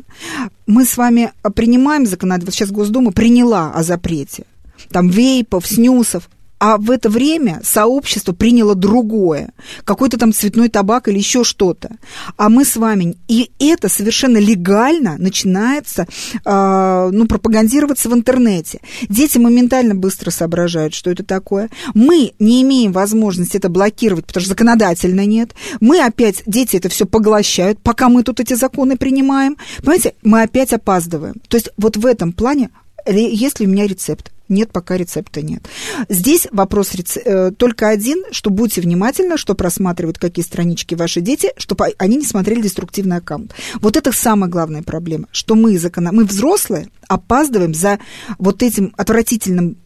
[0.66, 4.44] мы с вами принимаем законодательство, вот сейчас Госдума приняла о запрете,
[4.90, 6.28] там вейпов, снюсов,
[6.62, 11.96] а в это время сообщество приняло другое, какой-то там цветной табак или еще что-то.
[12.37, 16.07] А мы с вами, и это совершенно легально начинается,
[16.44, 18.79] э, ну, пропагандироваться в интернете.
[19.09, 21.68] Дети моментально быстро соображают, что это такое.
[21.94, 25.57] Мы не имеем возможности это блокировать, потому что законодательно нет.
[25.81, 29.57] Мы опять, дети это все поглощают, пока мы тут эти законы принимаем.
[29.79, 31.35] Понимаете, мы опять опаздываем.
[31.48, 32.70] То есть вот в этом плане
[33.07, 34.33] есть ли у меня рецепт?
[34.49, 35.62] Нет, пока рецепта нет.
[36.11, 37.23] Здесь вопрос рецеп...
[37.25, 42.27] Э, только один, что будьте внимательны, что просматривают какие странички ваши дети, чтобы они не
[42.27, 43.55] смотрели деструктивный аккаунт.
[43.81, 46.09] Вот это самая главная проблема, что мы, закон...
[46.12, 47.99] мы взрослые, опаздываем за
[48.38, 49.79] вот этим отвратительным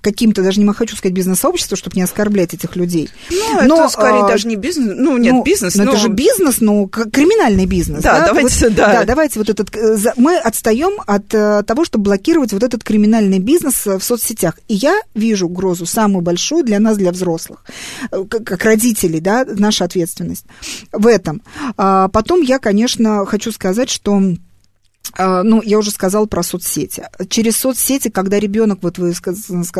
[0.00, 3.10] каким-то, даже не хочу сказать бизнес-сообщество, чтобы не оскорблять этих людей.
[3.30, 5.74] Ну, но, это скорее а, даже не бизнес, ну, нет, ну, бизнес.
[5.76, 8.02] Но, но это же бизнес, но криминальный бизнес.
[8.02, 8.26] Да, да?
[8.26, 8.92] давайте, вот, да.
[8.92, 9.04] да.
[9.04, 13.86] давайте вот этот, э, мы отстаем от э, того, чтобы блокировать вот этот криминальный бизнес
[13.86, 14.58] э, в соцсетях.
[14.68, 17.64] И я вижу угрозу самую большую для нас, для взрослых,
[18.10, 20.44] как, родителей, да, наша ответственность
[20.92, 21.42] в этом.
[21.76, 24.20] А потом я, конечно, хочу сказать, что
[25.18, 27.04] ну, я уже сказала про соцсети.
[27.28, 29.12] Через соцсети, когда ребенок, вот вы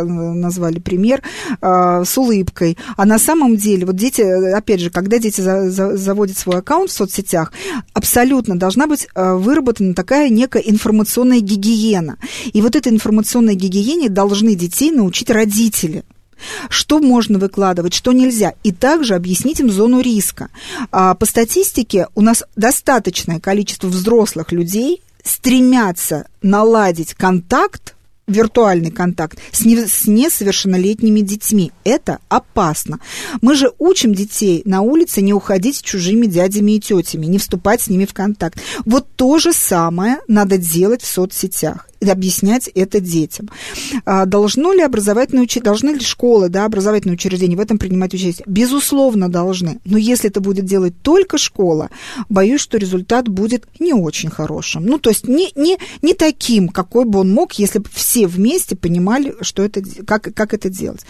[0.09, 1.23] назвали пример,
[1.61, 6.59] а, с улыбкой, а на самом деле, вот дети, опять же, когда дети заводят свой
[6.59, 7.53] аккаунт в соцсетях,
[7.93, 12.19] абсолютно должна быть а, выработана такая некая информационная гигиена.
[12.53, 16.05] И вот этой информационной гигиене должны детей научить родители
[16.71, 20.51] что можно выкладывать, что нельзя, и также объяснить им зону риска.
[20.93, 27.95] По статистике у нас достаточное количество взрослых людей, стремятся наладить контакт,
[28.29, 31.73] виртуальный контакт с, не, с несовершеннолетними детьми.
[31.83, 33.01] Это опасно.
[33.41, 37.81] Мы же учим детей на улице не уходить с чужими дядями и тетями, не вступать
[37.81, 38.61] с ними в контакт.
[38.85, 43.49] Вот то же самое надо делать в соцсетях объяснять это детям.
[44.05, 48.45] А, должно ли образовательное учреждение, должны ли школы, да, образовательные учреждения в этом принимать участие?
[48.47, 49.81] Безусловно, должны.
[49.85, 51.91] Но если это будет делать только школа,
[52.29, 54.85] боюсь, что результат будет не очень хорошим.
[54.87, 58.77] Ну, то есть не, не, не таким, какой бы он мог, если бы все вместе
[58.77, 61.01] понимали, что это, как, как это делать.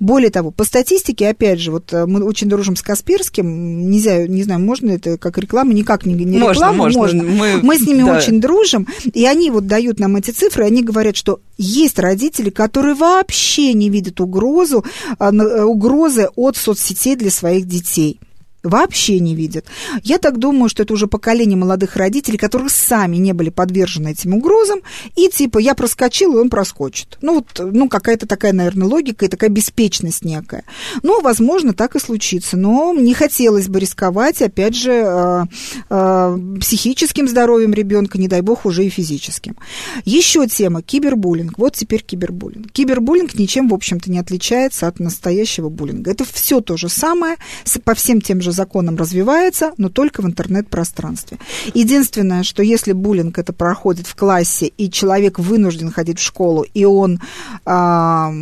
[0.00, 4.42] Более того, по статистике, опять же, вот э, мы очень дружим с Касперским, нельзя, не
[4.42, 7.00] знаю, можно это как реклама, никак не, не реклама, можно.
[7.00, 7.22] можно.
[7.22, 8.16] Мы, мы с ними да.
[8.16, 12.94] очень дружим, и они вот дают нам эти цифры, они говорят, что есть родители, которые
[12.94, 14.84] вообще не видят угрозу,
[15.18, 18.20] а, э, угрозы от соцсетей для своих детей
[18.66, 19.66] вообще не видят.
[20.02, 24.34] Я так думаю, что это уже поколение молодых родителей, которые сами не были подвержены этим
[24.34, 24.80] угрозам,
[25.14, 27.18] и типа я проскочил, и он проскочит.
[27.22, 30.64] Ну вот, ну какая-то такая, наверное, логика и такая беспечность некая.
[31.02, 35.44] Ну, возможно, так и случится, но не хотелось бы рисковать, опять же, э,
[35.90, 39.56] э, психическим здоровьем ребенка, не дай бог, уже и физическим.
[40.04, 41.58] Еще тема кибербуллинг.
[41.58, 42.72] Вот теперь кибербуллинг.
[42.72, 46.10] Кибербуллинг ничем, в общем-то, не отличается от настоящего буллинга.
[46.10, 47.36] Это все то же самое,
[47.84, 51.38] по всем тем же законом развивается, но только в интернет-пространстве.
[51.74, 56.84] Единственное, что если буллинг это проходит в классе, и человек вынужден ходить в школу, и
[56.84, 57.20] он...
[57.64, 58.32] А,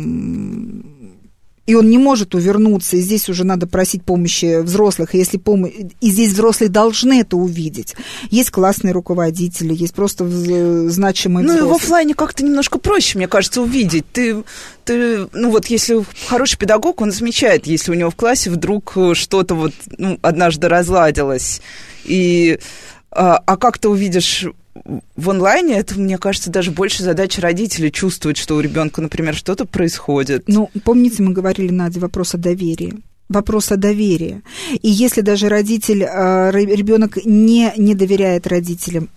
[1.65, 5.71] и он не может увернуться, и здесь уже надо просить помощи взрослых, и если помощь,
[5.99, 7.95] и здесь взрослые должны это увидеть.
[8.29, 10.27] Есть классные руководители, есть просто
[10.89, 11.69] значимые Ну, взрослые.
[11.69, 14.05] и в офлайне как-то немножко проще, мне кажется, увидеть.
[14.13, 14.43] Ты,
[14.83, 19.55] ты, ну вот, если хороший педагог, он замечает, если у него в классе вдруг что-то
[19.55, 21.61] вот ну, однажды разладилось,
[22.03, 22.59] и
[23.11, 24.45] а, а как ты увидишь
[24.85, 29.65] в онлайне это, мне кажется, даже больше задача родителей чувствовать, что у ребенка, например, что-то
[29.65, 30.43] происходит.
[30.47, 32.93] Ну, помните, мы говорили, Надя, вопрос о доверии
[33.27, 34.43] вопрос о доверии.
[34.81, 39.09] И если даже родитель, э, ребенок не, не доверяет родителям,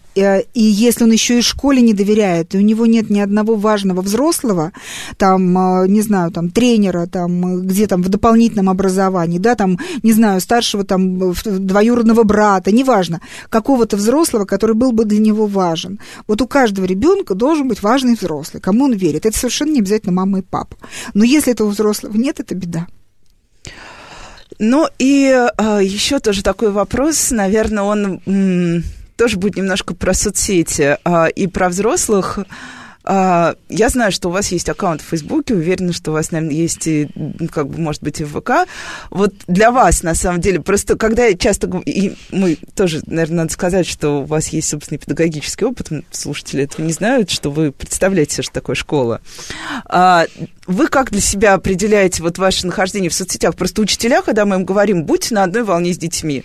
[0.54, 4.02] и если он еще и школе не доверяет, и у него нет ни одного важного
[4.02, 4.72] взрослого,
[5.16, 10.12] там, э, не знаю, там, тренера, там, где там в дополнительном образовании, да, там, не
[10.12, 16.00] знаю, старшего там двоюродного брата, неважно, какого-то взрослого, который был бы для него важен.
[16.26, 19.26] Вот у каждого ребенка должен быть важный взрослый, кому он верит.
[19.26, 20.76] Это совершенно не обязательно мама и папа.
[21.14, 22.87] Но если этого взрослого нет, это беда.
[24.59, 28.83] Ну и э, еще тоже такой вопрос, наверное, он м-
[29.18, 32.38] тоже будет немножко про соцсети а, и про взрослых.
[33.02, 36.54] А, я знаю, что у вас есть аккаунт в Фейсбуке, уверена, что у вас, наверное,
[36.54, 37.09] есть и,
[37.50, 38.68] как бы, может быть, и в ВК.
[39.11, 41.68] Вот для вас, на самом деле, просто когда я часто...
[41.85, 45.88] И мы тоже, наверное, надо сказать, что у вас есть, собственно, педагогический опыт.
[46.12, 49.20] Слушатели этого не знают, что вы представляете, что такое школа.
[49.87, 50.26] А,
[50.66, 53.57] вы как для себя определяете вот ваше нахождение в соцсетях?
[53.57, 56.44] Просто учителя, когда мы им говорим, будьте на одной волне с детьми,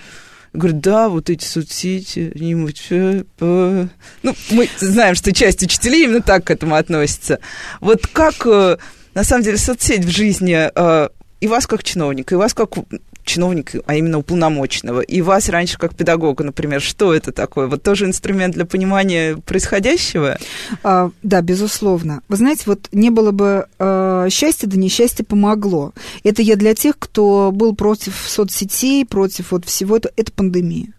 [0.53, 3.25] Говорит, да, вот эти соцсети, они.
[3.39, 7.39] Ну, мы знаем, что часть учителей именно так к этому относится.
[7.81, 8.77] Вот как, э,
[9.15, 11.09] на самом деле, соцсеть в жизни э,
[11.41, 12.75] и вас как чиновника, и вас как
[13.23, 17.67] чиновника, а именно уполномоченного, и вас раньше как педагога, например, что это такое?
[17.67, 20.37] Вот тоже инструмент для понимания происходящего?
[20.83, 22.21] А, да, безусловно.
[22.29, 25.93] Вы знаете, вот не было бы э, счастья, да несчастье помогло.
[26.23, 30.13] Это я для тех, кто был против соцсетей, против вот всего этого.
[30.15, 30.93] Это пандемия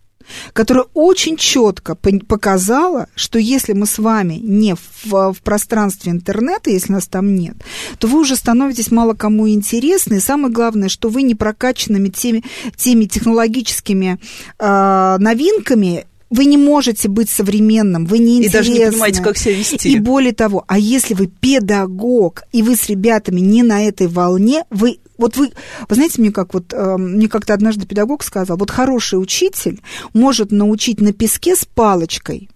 [0.52, 6.92] которая очень четко показала, что если мы с вами не в, в пространстве интернета, если
[6.92, 7.56] нас там нет,
[7.98, 10.14] то вы уже становитесь мало кому интересны.
[10.14, 12.44] И самое главное, что вы не прокачанными теми,
[12.76, 14.18] теми технологическими
[14.58, 18.56] э, новинками вы не можете быть современным, вы не интересны.
[18.56, 19.88] И даже не понимаете, как себя вести.
[19.88, 24.64] И более того, а если вы педагог, и вы с ребятами не на этой волне,
[24.70, 25.52] вы вот вы,
[25.88, 29.80] вы знаете, мне как вот, э, мне как-то однажды педагог сказал, вот хороший учитель
[30.12, 32.50] может научить на песке с палочкой,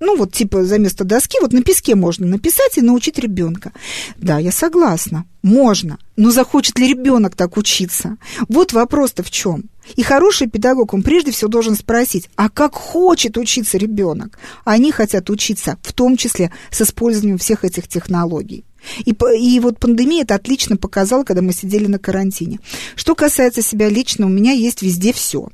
[0.00, 3.72] ну, вот типа за место доски, вот на песке можно написать и научить ребенка.
[4.16, 5.98] Да, я согласна, можно.
[6.16, 8.16] Но захочет ли ребенок так учиться?
[8.48, 9.70] Вот вопрос-то в чем.
[9.96, 14.38] И хороший педагог, он прежде всего должен спросить, а как хочет учиться ребенок?
[14.64, 18.64] Они хотят учиться, в том числе с использованием всех этих технологий.
[19.04, 22.58] И, и вот пандемия это отлично показала, когда мы сидели на карантине.
[22.96, 25.48] Что касается себя лично, у меня есть везде все.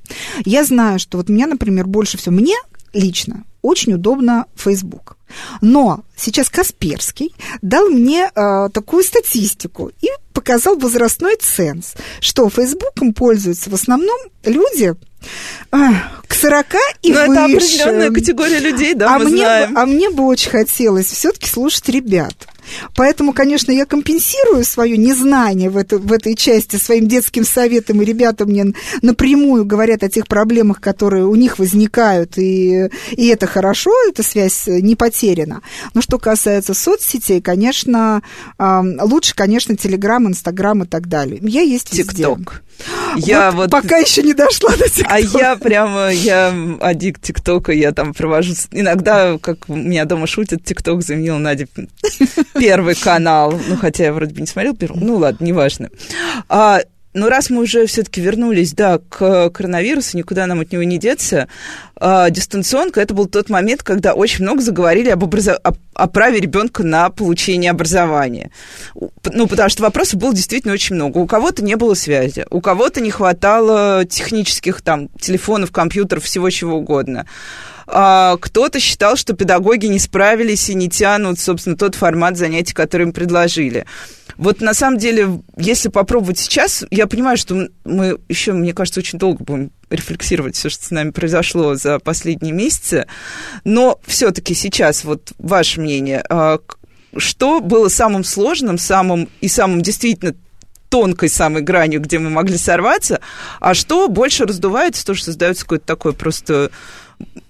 [0.45, 2.57] Я знаю, что вот меня, например, больше всего, мне
[2.95, 5.17] лично очень удобно Facebook.
[5.61, 13.71] Но сейчас Касперский дал мне э, такую статистику и показал возрастной ценз, что Фейсбуком пользуются
[13.71, 14.95] в основном люди
[15.73, 15.77] э,
[16.27, 16.67] к 40
[17.03, 17.33] и Но выше.
[17.33, 19.75] это определенная категория людей, да, а мы мне знаем.
[19.75, 22.35] Бы, а мне бы очень хотелось все-таки слушать ребят.
[22.94, 28.04] Поэтому, конечно, я компенсирую свое незнание в, это, в этой части своим детским советом, и
[28.04, 33.90] ребята мне напрямую говорят о тех проблемах, которые у них возникают, и, и это хорошо,
[34.09, 35.62] эта связь не потеряна.
[35.94, 38.22] Но что касается соцсетей, конечно,
[38.59, 41.40] лучше, конечно, Телеграм, Инстаграм и так далее.
[41.42, 42.24] Я есть везде.
[42.24, 42.62] ТикТок.
[43.17, 45.14] Я вот, вот пока еще не дошла до ТикТока.
[45.14, 48.55] А я прямо, я аддикт ТикТока, я там провожу...
[48.71, 51.67] Иногда, как меня дома шутят, ТикТок заменил Надя
[52.55, 53.59] первый канал.
[53.69, 55.03] Ну, хотя я вроде бы не смотрел первый.
[55.03, 55.91] Ну, ладно, неважно.
[56.49, 56.81] А,
[57.18, 61.48] ну, раз мы уже все-таки вернулись, да, к коронавирусу, никуда нам от него не деться,
[62.00, 65.59] э, дистанционка это был тот момент, когда очень много заговорили об, образо...
[65.94, 68.50] о праве ребенка на получение образования.
[68.94, 71.18] Ну, потому что вопросов было действительно очень много.
[71.18, 76.76] У кого-то не было связи, у кого-то не хватало технических там телефонов, компьютеров, всего чего
[76.76, 77.26] угодно.
[77.90, 83.05] А, кто-то считал, что педагоги не справились и не тянут, собственно, тот формат занятий, который
[83.05, 83.87] им предложили.
[84.37, 89.18] Вот на самом деле, если попробовать сейчас, я понимаю, что мы еще, мне кажется, очень
[89.18, 93.07] долго будем рефлексировать все, что с нами произошло за последние месяцы,
[93.64, 96.59] но все-таки сейчас, вот ваше мнение, а,
[97.16, 100.34] что было самым сложным, самым и самым действительно
[100.91, 103.20] тонкой самой гранью, где мы могли сорваться,
[103.61, 106.70] а что больше раздувается, то, что создается какой-то такой просто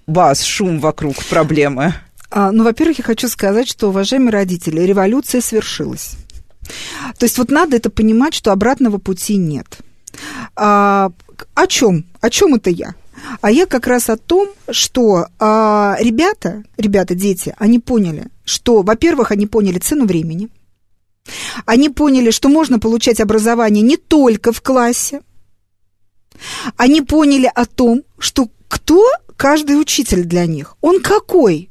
[0.07, 1.93] бас, шум вокруг проблемы?
[2.31, 6.15] А, ну, во-первых, я хочу сказать, что, уважаемые родители, революция свершилась.
[7.17, 9.79] То есть вот надо это понимать, что обратного пути нет.
[10.55, 11.11] А,
[11.55, 12.05] о чем?
[12.21, 12.93] О чем это я?
[13.41, 19.31] А я как раз о том, что а, ребята, ребята, дети, они поняли, что, во-первых,
[19.31, 20.49] они поняли цену времени,
[21.65, 25.21] они поняли, что можно получать образование не только в классе,
[26.77, 29.05] они поняли о том, что кто
[29.39, 31.69] каждый учитель для них, он какой,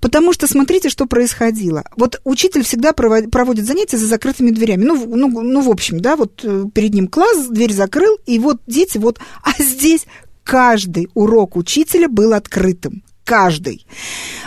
[0.00, 1.84] Потому что смотрите, что происходило.
[1.94, 4.84] Вот учитель всегда проводит занятия за закрытыми дверями.
[4.84, 8.62] Ну, ну, ну, в общем, да, вот э, перед ним класс, дверь закрыл, и вот
[8.66, 9.18] дети вот...
[9.42, 10.06] А здесь
[10.42, 13.86] каждый урок учителя был открытым каждый.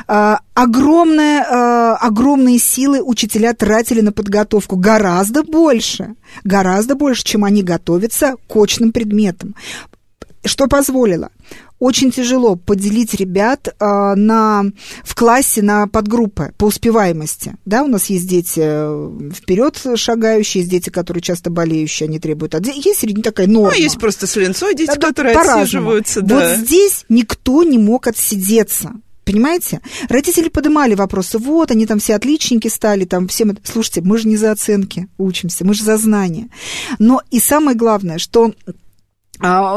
[0.08, 7.62] А, огромное, а, огромные силы учителя тратили на подготовку, гораздо больше, гораздо больше, чем они
[7.62, 9.54] готовятся к очным предметам.
[10.44, 11.30] Что позволило?
[11.82, 14.66] очень тяжело поделить ребят э, на,
[15.04, 17.56] в классе на подгруппы по успеваемости.
[17.66, 22.54] Да, у нас есть дети э, вперед шагающие, есть дети, которые часто болеющие, они требуют.
[22.54, 23.74] А есть средняя такая норма.
[23.76, 26.22] Ну, есть просто с линцой дети, да, которые отсиживаются.
[26.22, 26.36] Да.
[26.36, 28.92] Вот здесь никто не мог отсидеться.
[29.26, 29.82] Понимаете?
[30.10, 33.58] Родители поднимали вопросы, вот, они там все отличники стали, там всем...
[33.64, 36.50] Слушайте, мы же не за оценки учимся, мы же за знания.
[37.00, 38.54] Но и самое главное, что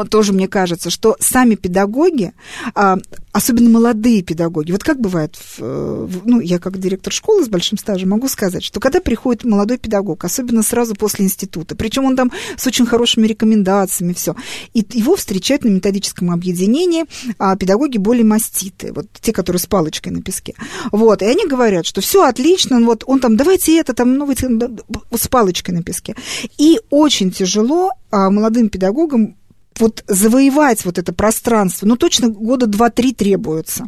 [0.09, 2.33] тоже мне кажется, что сами педагоги,
[2.75, 2.97] а,
[3.31, 8.27] особенно молодые педагоги, вот как бывает, ну, я как директор школы с большим стажем могу
[8.27, 12.85] сказать, что когда приходит молодой педагог, особенно сразу после института, причем он там с очень
[12.85, 14.35] хорошими рекомендациями, все,
[14.73, 17.05] и его встречают на методическом объединении
[17.39, 20.53] а педагоги более маститы, вот те, которые с палочкой на песке,
[20.91, 25.27] вот, и они говорят, что все отлично, вот он там, давайте это, там, ну, с
[25.27, 26.15] палочкой на песке,
[26.57, 29.35] и очень тяжело молодым педагогам
[29.79, 33.85] вот завоевать вот это пространство, ну, точно года два-три требуется.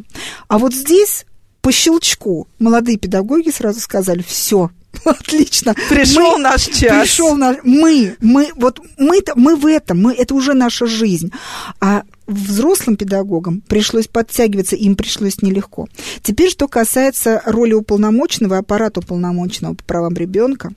[0.48, 1.26] А вот здесь
[1.62, 4.70] по щелчку молодые педагоги сразу сказали, все,
[5.06, 5.76] Отлично.
[5.90, 7.08] Пришел мы, наш час.
[7.08, 7.58] Пришел наш.
[7.64, 11.32] Мы, мы, вот мы, мы в этом, мы, это уже наша жизнь.
[11.80, 15.88] А взрослым педагогам пришлось подтягиваться, им пришлось нелегко.
[16.22, 20.72] Теперь, что касается роли уполномоченного, аппарата уполномоченного по правам ребенка,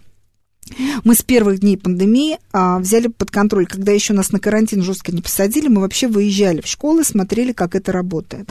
[1.04, 5.12] мы с первых дней пандемии а, взяли под контроль, когда еще нас на карантин жестко
[5.12, 8.48] не посадили, мы вообще выезжали в школы, смотрели, как это работает.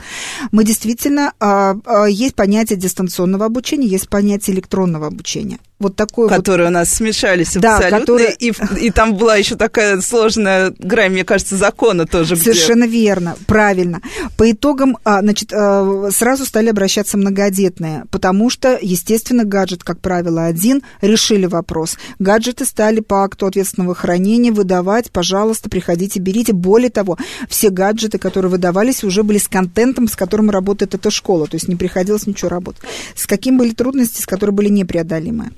[0.52, 6.66] Мы действительно, а, а, есть понятие дистанционного обучения, есть понятие электронного обучения вот такой Которые
[6.66, 6.72] вот...
[6.72, 8.32] у нас смешались да, абсолютно, который...
[8.38, 12.36] и, и там была еще такая сложная грань, мне кажется, закона тоже.
[12.36, 13.00] Совершенно где...
[13.00, 14.02] верно, правильно.
[14.36, 20.44] По итогам, а, значит, а, сразу стали обращаться многодетные, потому что, естественно, гаджет, как правило,
[20.44, 21.96] один, решили вопрос.
[22.18, 26.52] Гаджеты стали по акту ответственного хранения выдавать, пожалуйста, приходите, берите.
[26.52, 27.16] Более того,
[27.48, 31.68] все гаджеты, которые выдавались, уже были с контентом, с которым работает эта школа, то есть
[31.68, 32.82] не приходилось ничего работать.
[33.14, 35.52] С каким были трудности, с которыми были непреодолимые.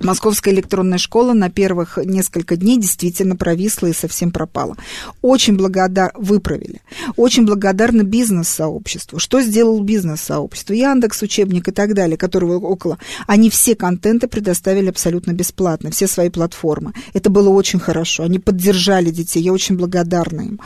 [0.00, 4.76] Московская электронная школа на первых несколько дней действительно провисла и совсем пропала.
[5.20, 6.12] Очень благодар...
[6.14, 6.80] Выправили.
[7.16, 9.18] Очень благодарна бизнес-сообществу.
[9.18, 10.72] Что сделал бизнес-сообщество?
[10.72, 12.98] Яндекс, учебник и так далее, которого около.
[13.26, 16.94] Они все контенты предоставили абсолютно бесплатно, все свои платформы.
[17.12, 18.24] Это было очень хорошо.
[18.24, 19.42] Они поддержали детей.
[19.42, 20.60] Я очень благодарна им.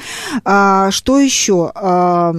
[0.45, 2.33] А, что еще а,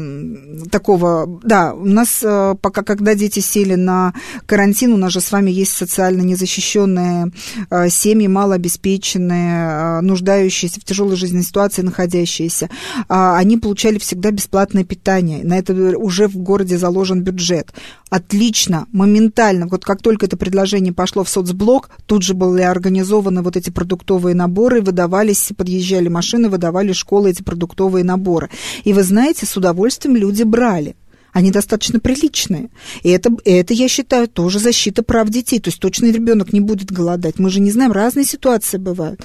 [0.71, 1.39] такого?
[1.43, 4.13] Да, у нас а, пока, когда дети сели на
[4.45, 7.31] карантин, у нас же с вами есть социально незащищенные незащищенные
[7.69, 12.69] э, семьи, малообеспеченные, э, нуждающиеся в тяжелой жизненной ситуации находящиеся,
[13.07, 15.43] а, они получали всегда бесплатное питание.
[15.43, 17.73] На это уже в городе заложен бюджет.
[18.09, 19.67] Отлично, моментально.
[19.67, 24.35] Вот как только это предложение пошло в соцблок, тут же были организованы вот эти продуктовые
[24.35, 28.49] наборы, выдавались, подъезжали машины, выдавали школы эти продуктовые наборы.
[28.83, 30.95] И вы знаете, с удовольствием люди брали
[31.37, 32.71] они достаточно приличные.
[33.03, 35.59] И это, это, я считаю, тоже защита прав детей.
[35.59, 37.37] То есть точно ребенок не будет голодать.
[37.37, 39.21] Мы же не знаем, разные ситуации бывают.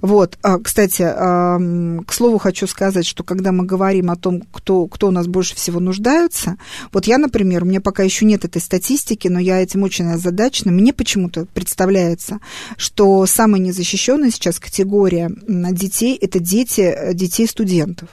[0.00, 5.08] Вот, а, кстати, к слову хочу сказать, что когда мы говорим о том, кто, кто
[5.08, 6.56] у нас больше всего нуждается,
[6.92, 10.70] вот я, например, у меня пока еще нет этой статистики, но я этим очень озадачена,
[10.70, 12.38] мне почему-то представляется,
[12.76, 18.08] что самая незащищенная сейчас категория детей– это дети, детей студентов.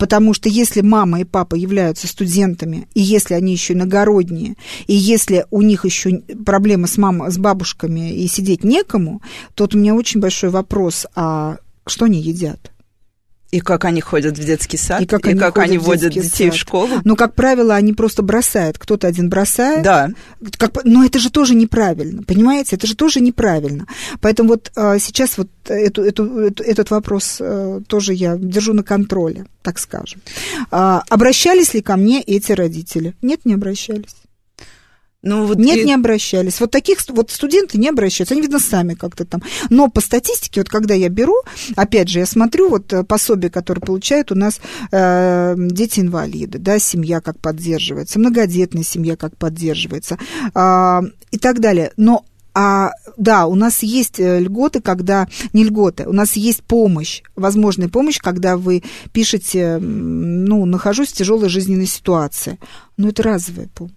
[0.00, 4.54] Потому что если мама и папа являются студентами, и если они еще иногородние,
[4.86, 9.20] и если у них еще проблемы с мамой, с бабушками и сидеть некому,
[9.54, 12.72] то вот у меня очень большой вопрос, а что они едят?
[13.50, 16.48] И как они ходят в детский сад, и как и они, как они водят детей
[16.48, 16.54] сад.
[16.54, 17.00] в школу.
[17.04, 18.78] Ну, как правило, они просто бросают.
[18.78, 19.82] Кто-то один бросает.
[19.82, 20.10] Да.
[20.56, 22.76] Как, но это же тоже неправильно, понимаете?
[22.76, 23.86] Это же тоже неправильно.
[24.20, 28.84] Поэтому вот а, сейчас вот эту, эту, эту, этот вопрос а, тоже я держу на
[28.84, 30.20] контроле, так скажем.
[30.70, 33.14] А, обращались ли ко мне эти родители?
[33.20, 34.14] Нет, не обращались.
[35.22, 35.84] Ну, вот Нет, и...
[35.84, 36.60] не обращались.
[36.60, 38.34] Вот таких вот студенты не обращаются.
[38.34, 39.42] Они, видно, сами как-то там.
[39.68, 41.34] Но по статистике, вот когда я беру,
[41.76, 44.60] опять же, я смотрю вот э, пособие, которое получают у нас
[44.92, 50.18] э, дети-инвалиды, да, семья как поддерживается, многодетная семья как поддерживается
[50.54, 51.00] э,
[51.30, 51.92] и так далее.
[51.98, 55.28] Но а, да, у нас есть э, льготы, когда...
[55.52, 61.48] Не льготы, у нас есть помощь, возможная помощь, когда вы пишете, ну, нахожусь в тяжелой
[61.48, 62.58] жизненной ситуации.
[62.96, 63.94] Но это разовая помощь.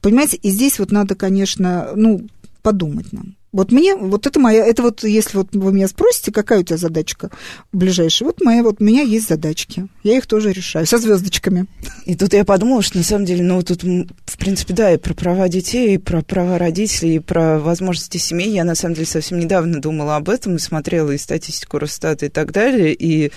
[0.00, 2.26] Понимаете, и здесь вот надо, конечно, ну,
[2.62, 3.36] подумать нам.
[3.50, 6.76] Вот мне, вот это моя, это вот, если вот вы меня спросите, какая у тебя
[6.76, 7.30] задачка
[7.72, 11.66] ближайшая, вот моя, вот у меня есть задачки, я их тоже решаю, со звездочками.
[12.04, 15.14] И тут я подумала, что на самом деле, ну, тут, в принципе, да, и про
[15.14, 19.38] права детей, и про права родителей, и про возможности семей, я, на самом деле, совсем
[19.38, 23.32] недавно думала об этом, и смотрела и статистику Росстата и так далее, и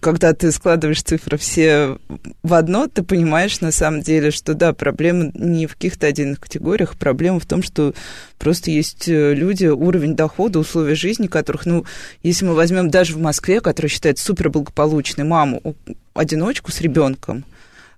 [0.00, 1.98] когда ты складываешь цифры все
[2.42, 6.96] в одно, ты понимаешь на самом деле, что да, проблема не в каких-то отдельных категориях,
[6.98, 7.94] проблема в том, что
[8.38, 11.84] просто есть э, люди, уровень дохода, условия жизни, которых, ну,
[12.22, 15.76] если мы возьмем даже в Москве, которая считается суперблагополучной, маму,
[16.12, 17.44] одиночку с ребенком,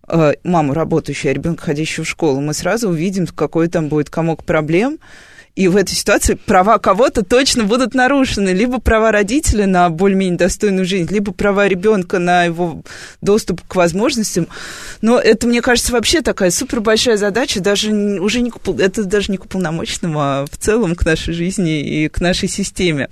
[0.06, 4.44] э, маму работающую, а ребенка ходящего в школу, мы сразу увидим, какой там будет комок
[4.44, 4.98] проблем,
[5.56, 8.48] и в этой ситуации права кого-то точно будут нарушены.
[8.48, 12.82] Либо права родителя на более-менее достойную жизнь, либо права ребенка на его
[13.20, 14.48] доступ к возможностям.
[15.00, 19.38] Но это, мне кажется, вообще такая супер большая задача, даже уже не это даже не
[19.38, 23.08] к уполномоченному, а в целом к нашей жизни и к нашей системе.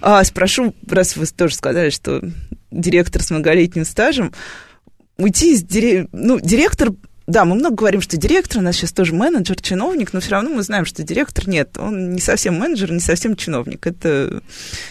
[0.00, 2.22] А, спрошу, раз вы тоже сказали, что
[2.70, 4.32] директор с многолетним стажем,
[5.18, 6.90] уйти из директора, ну, директор
[7.26, 10.50] да, мы много говорим, что директор у нас сейчас тоже менеджер, чиновник, но все равно
[10.50, 13.86] мы знаем, что директор нет, он не совсем менеджер, не совсем чиновник.
[13.86, 14.42] Это,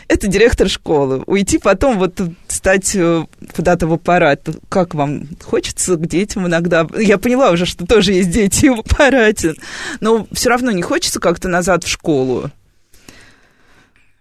[0.08, 1.22] это директор школы.
[1.28, 3.26] Уйти потом вот стать э,
[3.56, 4.50] куда-то в аппарат.
[4.70, 6.88] Как вам хочется к детям иногда?
[6.98, 9.54] Я поняла уже, что тоже есть дети в аппарате,
[10.00, 12.50] но все равно не хочется как-то назад в школу.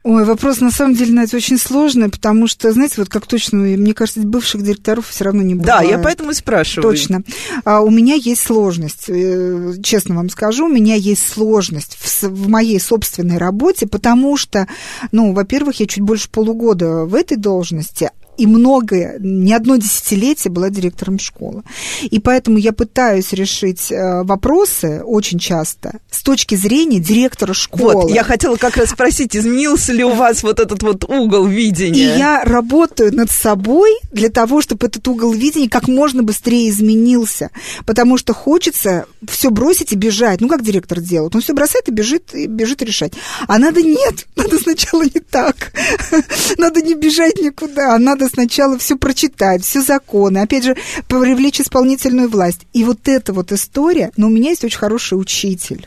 [0.04, 3.94] Ой, вопрос на самом деле, Надя, очень сложный, потому что, знаете, вот как точно, мне
[3.94, 5.80] кажется, бывших директоров все равно не бывает.
[5.80, 6.90] Да, я поэтому и спрашиваю.
[6.90, 7.22] Точно.
[7.64, 12.48] А, у меня есть сложность, э, честно вам скажу, у меня есть сложность в, в
[12.48, 14.66] моей собственной работе, потому что,
[15.12, 20.70] ну, во-первых, я чуть больше полугода в этой должности, и многое, не одно десятилетие была
[20.70, 21.62] директором школы.
[22.02, 27.94] И поэтому я пытаюсь решить э, вопросы очень часто с точки зрения директора школы.
[27.94, 32.14] Вот, я хотела как раз спросить, изменился ли у вас вот этот вот угол видения?
[32.14, 37.50] И я работаю над собой для того, чтобы этот угол видения как можно быстрее изменился.
[37.84, 40.40] Потому что хочется все бросить и бежать.
[40.40, 41.34] Ну, как директор делает?
[41.34, 43.12] Он все бросает и бежит, и бежит решать.
[43.46, 45.72] А надо нет, надо сначала не так.
[46.58, 50.76] Надо не бежать никуда, а надо надо сначала все прочитать, все законы, опять же,
[51.08, 52.66] привлечь исполнительную власть.
[52.72, 55.86] И вот эта вот история, но у меня есть очень хороший учитель.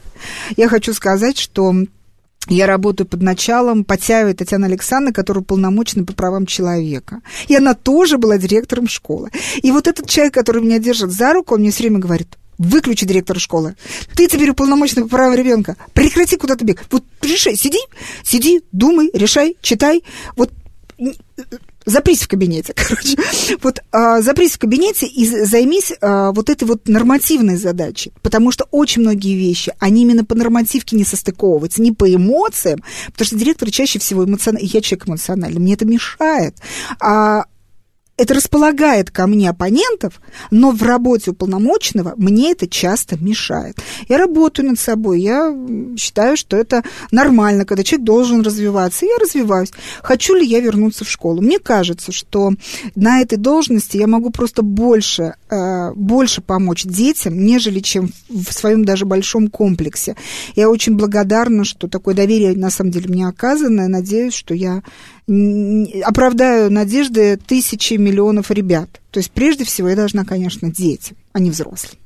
[0.58, 1.74] Я хочу сказать, что
[2.48, 7.22] я работаю под началом Потяевой Татьяны Александровны, которая уполномочена по правам человека.
[7.48, 9.32] И она тоже была директором школы.
[9.64, 13.06] И вот этот человек, который меня держит за руку, он мне все время говорит, выключи
[13.06, 13.76] директора школы.
[14.16, 15.76] Ты теперь уполномоченный по правам ребенка.
[15.94, 16.86] Прекрати куда-то бегать.
[16.92, 17.80] Вот решай, сиди,
[18.24, 20.04] сиди, думай, решай, читай.
[20.36, 20.52] Вот
[21.86, 23.18] запрись в кабинете, короче.
[23.62, 28.68] Вот а, запрись в кабинете и займись а, вот этой вот нормативной задачей, потому что
[28.72, 33.70] очень многие вещи, они именно по нормативке не состыковываются, не по эмоциям, потому что директор
[33.72, 36.56] чаще всего эмоциональный, я человек эмоциональный, мне это мешает,
[37.00, 37.46] а
[38.18, 43.78] это располагает ко мне оппонентов, но в работе уполномоченного мне это часто мешает.
[44.08, 45.54] Я работаю над собой, я
[45.98, 49.72] считаю, что это нормально, когда человек должен развиваться, и я развиваюсь.
[50.02, 51.42] Хочу ли я вернуться в школу?
[51.42, 52.54] Мне кажется, что
[52.96, 58.86] на этой должности я могу просто больше, э, больше помочь детям, нежели чем в своем
[58.86, 60.16] даже большом комплексе.
[60.56, 64.84] Я очень благодарна, что такое доверие на самом деле мне оказано, и надеюсь, что я
[65.28, 68.90] оправдаю надежды тысячи миллионов ребят.
[69.12, 71.98] То есть прежде всего я должна, конечно, детям, а не взрослым.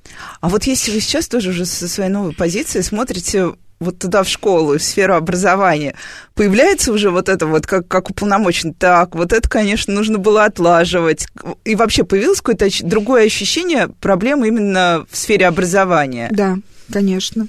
[0.41, 4.29] А вот если вы сейчас тоже уже со своей новой позиции смотрите вот туда, в
[4.29, 5.95] школу, в сферу образования,
[6.33, 11.27] появляется уже вот это вот, как, как уполномочен, так, вот это, конечно, нужно было отлаживать.
[11.63, 16.29] И вообще появилось какое-то другое ощущение проблемы именно в сфере образования?
[16.31, 16.57] Да.
[16.91, 17.47] Конечно.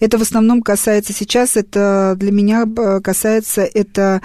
[0.00, 4.22] Это в основном касается сейчас, это для меня э, касается это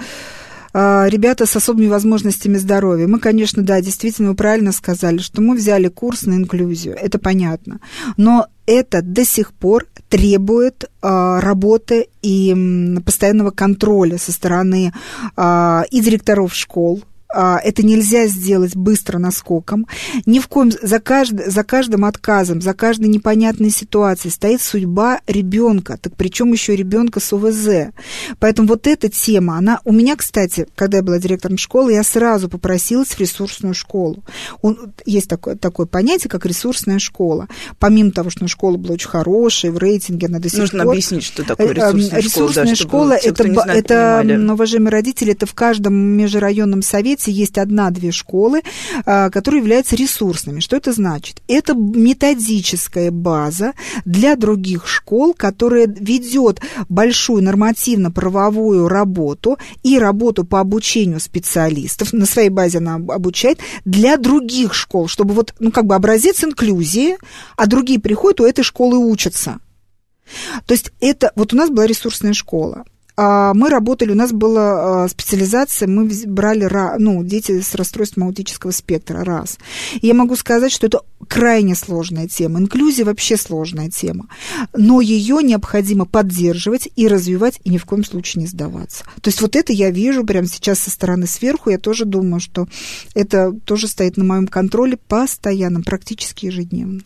[0.74, 3.06] ребята с особыми возможностями здоровья.
[3.06, 7.80] Мы, конечно, да, действительно, вы правильно сказали, что мы взяли курс на инклюзию, это понятно.
[8.16, 14.92] Но это до сих пор требует а, работы и постоянного контроля со стороны
[15.36, 19.86] а, и директоров школ, а, это нельзя сделать быстро наскоком.
[20.26, 25.98] Ни в коем за, кажд, за каждым отказом, за каждой непонятной ситуацией стоит судьба ребенка.
[26.00, 27.92] Так причем еще ребенка с ОВЗ.
[28.38, 32.48] Поэтому вот эта тема, она у меня, кстати, когда я была директором школы, я сразу
[32.48, 34.22] попросилась в ресурсную школу.
[34.62, 37.48] Он, есть такое, такое понятие, как ресурсная школа.
[37.78, 40.92] Помимо того, что школа была очень хорошая, в рейтинге она до сих Нужно пор...
[40.92, 42.48] объяснить, что такое ресурсная, э, ресурсная школа.
[42.48, 48.10] Ресурсная школа, те, это, знает, это уважаемые родители, это в каждом межрайонном совете есть одна-две
[48.10, 48.62] школы,
[49.06, 50.60] а, которые являются ресурсными.
[50.60, 51.42] Что это значит?
[51.48, 53.72] Это методическая база
[54.04, 62.12] для других школ, которая ведет большую нормативно-правовую работу и работу по обучению специалистов.
[62.12, 67.16] На своей базе она обучает для других школ, чтобы вот, ну, как бы образец инклюзии,
[67.56, 69.58] а другие приходят, у этой школы учатся.
[70.66, 72.84] То есть это, вот у нас была ресурсная школа.
[73.16, 78.72] А, мы работали, у нас была а, специализация, мы брали ну, дети с расстройством аутического
[78.72, 79.58] спектра, раз.
[80.00, 82.58] И я могу сказать, что это крайне сложная тема.
[82.58, 84.26] Инклюзия вообще сложная тема.
[84.76, 89.04] Но ее необходимо поддерживать и развивать, и ни в коем случае не сдаваться.
[89.20, 91.70] То есть вот это я вижу прямо сейчас со стороны сверху.
[91.70, 92.66] Я тоже думаю, что
[93.14, 97.00] это тоже стоит на моем контроле постоянно, практически ежедневно.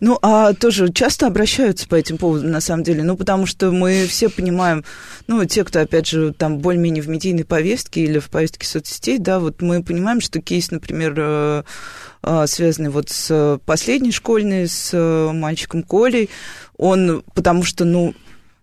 [0.00, 4.06] Ну, а тоже часто обращаются по этим поводам, на самом деле, ну, потому что мы
[4.06, 4.84] все понимаем,
[5.26, 9.38] ну, те, кто, опять же, там более-менее в медийной повестке или в повестке соцсетей, да,
[9.38, 11.62] вот мы понимаем, что кейс, например, э,
[12.22, 16.30] э, связанный вот с последней школьной, с э, мальчиком Колей,
[16.76, 18.14] он, потому что, ну,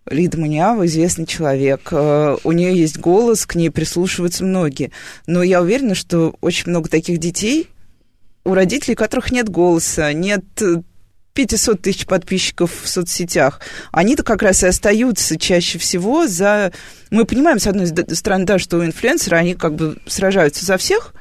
[0.09, 4.91] Лида Маниава известный человек, у нее есть голос, к ней прислушиваются многие.
[5.27, 7.69] Но я уверена, что очень много таких детей,
[8.43, 10.43] у родителей, у которых нет голоса, нет
[11.45, 13.59] 500 тысяч подписчиков в соцсетях,
[13.91, 16.71] они-то как раз и остаются чаще всего за...
[17.09, 21.13] Мы понимаем, с одной стороны, да, что у инфлюенсера они как бы сражаются за всех,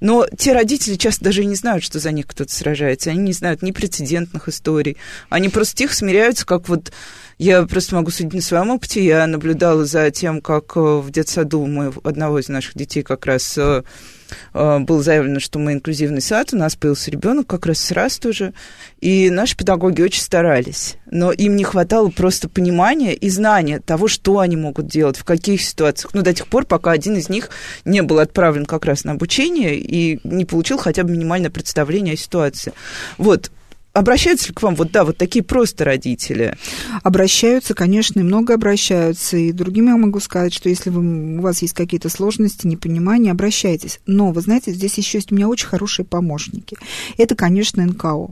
[0.00, 3.10] но те родители часто даже не знают, что за них кто-то сражается.
[3.10, 4.96] Они не знают ни прецедентных историй.
[5.28, 6.92] Они просто тихо смиряются, как вот...
[7.36, 9.04] Я просто могу судить на своем опыте.
[9.04, 13.56] Я наблюдала за тем, как э, в детсаду мы одного из наших детей как раз
[13.56, 13.84] э,
[14.52, 18.52] было заявлено, что мы инклюзивный сад, у нас появился ребенок как раз сразу тоже,
[19.00, 24.40] и наши педагоги очень старались, но им не хватало просто понимания и знания того, что
[24.40, 27.50] они могут делать, в каких ситуациях, ну, до тех пор, пока один из них
[27.84, 32.16] не был отправлен как раз на обучение и не получил хотя бы минимальное представление о
[32.16, 32.72] ситуации.
[33.16, 33.50] Вот,
[33.98, 36.56] Обращаются ли к вам вот, да, вот такие просто родители?
[37.02, 39.36] Обращаются, конечно, и много обращаются.
[39.36, 43.98] И другим я могу сказать, что если вы, у вас есть какие-то сложности, непонимания, обращайтесь.
[44.06, 46.76] Но, вы знаете, здесь еще есть у меня очень хорошие помощники.
[47.16, 48.28] Это, конечно, НКО.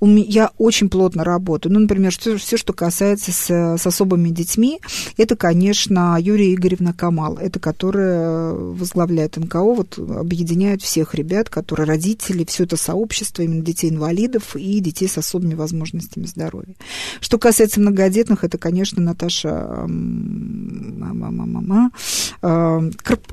[0.00, 1.72] Я очень плотно работаю.
[1.72, 4.80] Ну, например, все, все что касается с, с особыми детьми,
[5.16, 12.44] это, конечно, Юрия Игоревна Камал, это которая возглавляет НКО, вот объединяет всех ребят, которые родители,
[12.44, 16.74] все это сообщество именно детей-инвалидов и детей с особыми возможностями здоровья.
[17.20, 19.86] Что касается многодетных, это, конечно, Наташа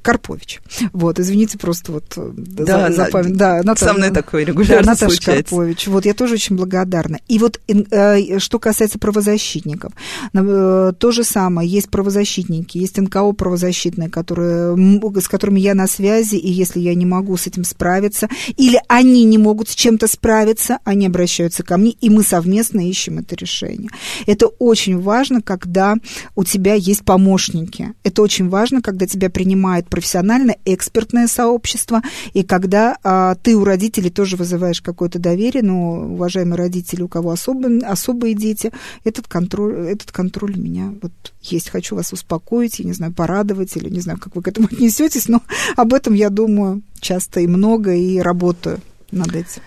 [0.02, 0.62] Карпович.
[0.94, 3.38] Вот, извините, просто вот да, за, за память.
[3.38, 5.56] Да, Наташа, со мной такое регулярно да, Наташа случается.
[5.56, 5.88] Карпович.
[5.88, 7.20] Вот, я тоже очень благодарна.
[7.28, 9.92] И вот э, что касается правозащитников,
[10.34, 11.70] э, то же самое.
[11.70, 14.74] Есть правозащитники, есть НКО правозащитные, которые,
[15.20, 19.26] с которыми я на связи, и если я не могу с этим справиться, или они
[19.26, 23.90] не могут с чем-то справиться, они обращаются ко мне, и мы совместно ищем это решение.
[24.26, 25.96] Это очень важно, когда
[26.36, 27.92] у тебя есть помощники.
[28.04, 32.02] Это очень важно, когда тебя принимает профессиональное, экспертное сообщество,
[32.34, 37.32] и когда а, ты у родителей тоже вызываешь какое-то доверие, но уважаемые родители, у кого
[37.32, 38.72] особые, особые дети,
[39.04, 41.70] этот контроль, этот контроль у меня вот есть.
[41.70, 45.28] Хочу вас успокоить, я не знаю, порадовать или не знаю, как вы к этому отнесетесь,
[45.28, 45.42] но
[45.76, 48.80] об этом я думаю часто и много и работаю
[49.12, 49.62] над этим.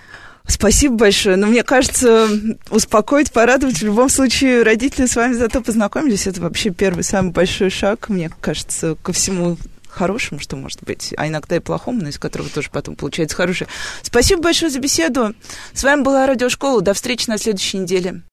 [0.49, 1.37] Спасибо большое.
[1.37, 2.29] Но мне кажется,
[2.71, 3.79] успокоить, порадовать.
[3.79, 6.27] В любом случае, родители с вами зато познакомились.
[6.27, 9.57] Это вообще первый, самый большой шаг, мне кажется, ко всему
[9.97, 13.69] хорошему, что может быть, а иногда и плохому, но из которого тоже потом получается хорошее.
[14.03, 15.35] Спасибо большое за беседу.
[15.73, 16.83] С вами была Радиошкола.
[16.83, 18.23] До встречи на следующей неделе.